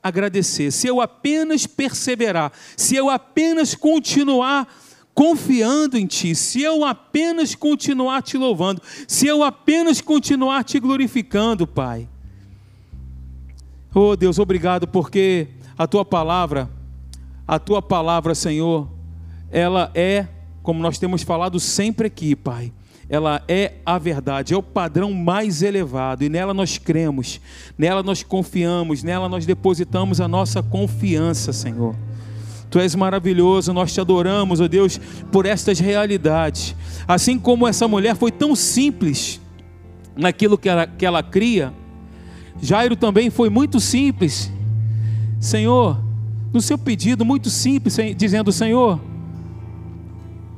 agradecer, 0.00 0.70
se 0.70 0.86
eu 0.86 1.00
apenas 1.00 1.66
perseverar, 1.66 2.52
se 2.76 2.94
eu 2.94 3.10
apenas 3.10 3.74
continuar 3.74 4.68
confiando 5.14 5.96
em 5.96 6.06
Ti, 6.06 6.34
se 6.34 6.60
eu 6.60 6.84
apenas 6.84 7.54
continuar 7.54 8.22
te 8.22 8.36
louvando, 8.36 8.82
se 9.06 9.26
eu 9.26 9.42
apenas 9.42 10.00
continuar 10.00 10.64
te 10.64 10.80
glorificando, 10.80 11.66
Pai, 11.66 12.08
Oh 13.96 14.16
Deus, 14.16 14.40
obrigado 14.40 14.88
porque 14.88 15.46
a 15.78 15.86
tua 15.86 16.04
palavra, 16.04 16.68
a 17.46 17.60
tua 17.60 17.80
palavra, 17.80 18.34
Senhor, 18.34 18.88
ela 19.52 19.88
é, 19.94 20.26
como 20.64 20.82
nós 20.82 20.98
temos 20.98 21.22
falado 21.22 21.60
sempre 21.60 22.08
aqui, 22.08 22.34
Pai, 22.34 22.72
ela 23.08 23.40
é 23.46 23.74
a 23.86 23.96
verdade, 23.96 24.52
é 24.52 24.56
o 24.56 24.62
padrão 24.64 25.12
mais 25.12 25.62
elevado 25.62 26.24
e 26.24 26.28
nela 26.28 26.52
nós 26.52 26.76
cremos, 26.76 27.40
nela 27.78 28.02
nós 28.02 28.24
confiamos, 28.24 29.04
nela 29.04 29.28
nós 29.28 29.46
depositamos 29.46 30.20
a 30.20 30.26
nossa 30.26 30.60
confiança, 30.60 31.52
Senhor. 31.52 31.94
Tu 32.74 32.80
és 32.80 32.92
maravilhoso, 32.96 33.72
nós 33.72 33.92
te 33.92 34.00
adoramos, 34.00 34.60
ó 34.60 34.66
Deus, 34.66 35.00
por 35.30 35.46
estas 35.46 35.78
realidades. 35.78 36.74
Assim 37.06 37.38
como 37.38 37.68
essa 37.68 37.86
mulher 37.86 38.16
foi 38.16 38.32
tão 38.32 38.56
simples 38.56 39.40
naquilo 40.16 40.58
que 40.58 40.68
ela, 40.68 40.84
que 40.84 41.06
ela 41.06 41.22
cria, 41.22 41.72
Jairo 42.60 42.96
também 42.96 43.30
foi 43.30 43.48
muito 43.48 43.78
simples. 43.78 44.50
Senhor, 45.38 46.02
no 46.52 46.60
seu 46.60 46.76
pedido 46.76 47.24
muito 47.24 47.48
simples, 47.48 47.96
dizendo: 48.16 48.50
Senhor, 48.50 48.98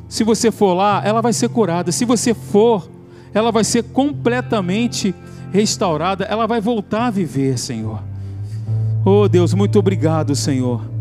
se 0.09 0.25
você 0.25 0.51
for 0.51 0.73
lá, 0.73 1.03
ela 1.05 1.21
vai 1.21 1.35
ser 1.35 1.51
curada. 1.51 1.93
Se 1.93 2.07
você 2.07 2.33
for, 2.33 2.91
ela 3.35 3.53
vai 3.53 3.63
ser 3.63 3.83
completamente 3.83 5.15
restaurada. 5.53 6.25
Ela 6.25 6.47
vai 6.47 6.63
voltar 6.63 7.09
a 7.09 7.11
viver, 7.11 7.59
Senhor. 7.59 8.03
Oh 9.05 9.29
Deus, 9.29 9.53
muito 9.53 9.79
obrigado, 9.79 10.35
Senhor. 10.35 10.96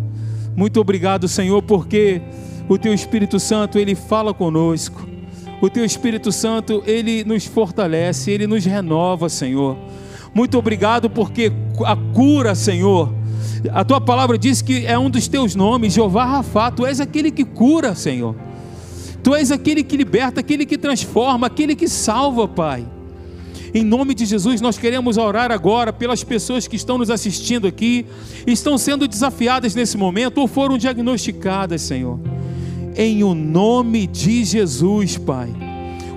Muito 0.55 0.79
obrigado, 0.79 1.27
Senhor, 1.27 1.61
porque 1.61 2.21
o 2.69 2.77
Teu 2.77 2.93
Espírito 2.93 3.39
Santo, 3.39 3.77
Ele 3.77 3.93
fala 3.93 4.33
conosco. 4.33 5.05
O 5.61 5.69
Teu 5.69 5.83
Espírito 5.83 6.31
Santo, 6.31 6.81
Ele 6.85 7.23
nos 7.23 7.45
fortalece, 7.45 8.31
Ele 8.31 8.47
nos 8.47 8.65
renova, 8.65 9.27
Senhor. 9.29 9.77
Muito 10.33 10.57
obrigado 10.57 11.09
porque 11.09 11.51
a 11.85 11.95
cura, 11.95 12.55
Senhor. 12.55 13.13
A 13.71 13.83
Tua 13.83 13.99
palavra 13.99 14.37
diz 14.37 14.61
que 14.61 14.85
é 14.85 14.97
um 14.97 15.09
dos 15.09 15.27
Teus 15.27 15.55
nomes, 15.55 15.93
Jeová 15.93 16.25
Rafa. 16.25 16.71
Tu 16.71 16.85
és 16.85 16.99
aquele 16.99 17.31
que 17.31 17.43
cura, 17.43 17.93
Senhor. 17.93 18.35
Tu 19.23 19.33
és 19.35 19.51
aquele 19.51 19.83
que 19.83 19.97
liberta, 19.97 20.39
aquele 20.39 20.65
que 20.65 20.77
transforma, 20.77 21.47
aquele 21.47 21.75
que 21.75 21.87
salva, 21.87 22.47
Pai. 22.47 22.85
Em 23.75 23.83
nome 23.83 24.15
de 24.15 24.25
Jesus, 24.25 24.61
nós 24.61 24.77
queremos 24.77 25.17
orar 25.17 25.51
agora 25.51 25.91
pelas 25.91 26.23
pessoas 26.23 26.65
que 26.65 26.77
estão 26.77 26.97
nos 26.97 27.09
assistindo 27.09 27.67
aqui, 27.67 28.05
estão 28.47 28.77
sendo 28.77 29.05
desafiadas 29.05 29.75
nesse 29.75 29.97
momento 29.97 30.37
ou 30.37 30.47
foram 30.47 30.77
diagnosticadas, 30.77 31.81
Senhor. 31.81 32.17
Em 32.95 33.21
o 33.21 33.35
nome 33.35 34.07
de 34.07 34.45
Jesus, 34.45 35.17
Pai. 35.17 35.49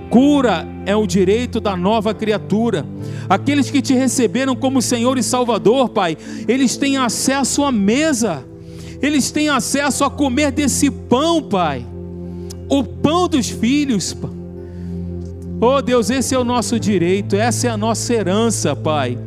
Cura 0.09 0.65
é 0.85 0.95
o 0.95 1.05
direito 1.05 1.59
da 1.59 1.75
nova 1.75 2.13
criatura. 2.13 2.85
Aqueles 3.27 3.69
que 3.69 3.81
te 3.81 3.93
receberam 3.93 4.55
como 4.55 4.81
Senhor 4.81 5.17
e 5.17 5.23
Salvador, 5.23 5.89
Pai, 5.89 6.17
eles 6.47 6.77
têm 6.77 6.95
acesso 6.95 7.65
à 7.65 7.73
mesa, 7.73 8.45
eles 9.01 9.31
têm 9.31 9.49
acesso 9.49 10.05
a 10.05 10.09
comer 10.09 10.53
desse 10.53 10.89
pão, 10.89 11.43
Pai 11.43 11.85
o 12.69 12.83
pão 12.83 13.27
dos 13.27 13.49
filhos. 13.49 14.15
Oh 15.61 15.81
Deus, 15.81 16.09
esse 16.09 16.33
é 16.33 16.39
o 16.39 16.45
nosso 16.45 16.79
direito, 16.79 17.35
essa 17.35 17.67
é 17.67 17.69
a 17.69 17.75
nossa 17.75 18.13
herança, 18.13 18.73
Pai. 18.73 19.17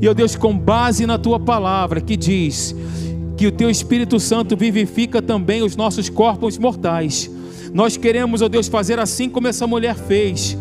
E 0.00 0.08
oh 0.08 0.14
Deus, 0.14 0.36
com 0.36 0.56
base 0.56 1.06
na 1.06 1.18
tua 1.18 1.40
palavra 1.40 2.00
que 2.00 2.16
diz 2.16 2.74
que 3.36 3.48
o 3.48 3.52
teu 3.52 3.68
Espírito 3.68 4.20
Santo 4.20 4.56
vivifica 4.56 5.20
também 5.20 5.62
os 5.62 5.74
nossos 5.74 6.08
corpos 6.08 6.56
mortais. 6.56 7.28
Nós 7.74 7.96
queremos, 7.96 8.42
oh 8.42 8.48
Deus, 8.48 8.68
fazer 8.68 9.00
assim 9.00 9.28
como 9.28 9.48
essa 9.48 9.66
mulher 9.66 9.96
fez. 9.96 10.56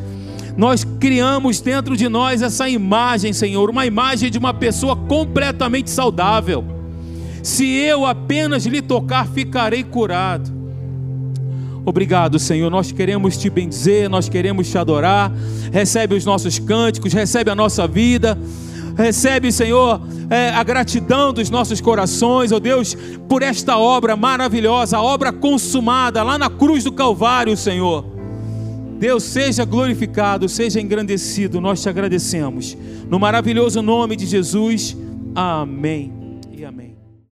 Nós 0.58 0.84
criamos 1.00 1.62
dentro 1.62 1.96
de 1.96 2.10
nós 2.10 2.42
essa 2.42 2.68
imagem, 2.68 3.32
Senhor, 3.32 3.70
uma 3.70 3.86
imagem 3.86 4.32
de 4.32 4.40
uma 4.40 4.56
pessoa 4.56 4.96
completamente 4.96 5.92
saudável. 5.92 6.66
Se 7.44 7.66
eu 7.66 8.08
apenas 8.08 8.66
lhe 8.66 8.82
tocar, 8.82 9.28
ficarei 9.28 9.84
curado. 9.84 10.59
Obrigado, 11.90 12.38
Senhor. 12.38 12.70
Nós 12.70 12.92
queremos 12.92 13.36
te 13.36 13.50
bendizer, 13.50 14.08
nós 14.08 14.30
queremos 14.30 14.70
te 14.70 14.78
adorar. 14.78 15.32
Recebe 15.72 16.14
os 16.14 16.24
nossos 16.24 16.60
cânticos, 16.60 17.14
recebe 17.14 17.50
a 17.50 17.56
nossa 17.56 17.88
vida. 17.88 18.38
Recebe, 18.96 19.52
Senhor, 19.52 20.00
é, 20.30 20.50
a 20.50 20.62
gratidão 20.62 21.34
dos 21.34 21.50
nossos 21.50 21.82
corações, 21.82 22.52
ó 22.52 22.58
oh 22.58 22.60
Deus, 22.60 22.96
por 23.28 23.42
esta 23.42 23.78
obra 23.78 24.16
maravilhosa, 24.16 24.98
a 24.98 25.02
obra 25.02 25.32
consumada 25.32 26.22
lá 26.22 26.38
na 26.38 26.50
cruz 26.50 26.84
do 26.84 26.92
Calvário, 26.92 27.58
Senhor. 27.58 28.06
Deus, 29.00 29.24
seja 29.24 29.66
glorificado, 29.66 30.48
seja 30.48 30.80
engrandecido, 30.80 31.60
nós 31.60 31.82
te 31.82 31.90
agradecemos. 31.90 32.78
No 33.10 33.18
maravilhoso 33.18 33.82
nome 33.82 34.16
de 34.16 34.28
Jesus, 34.28 34.96
amém. 35.34 36.19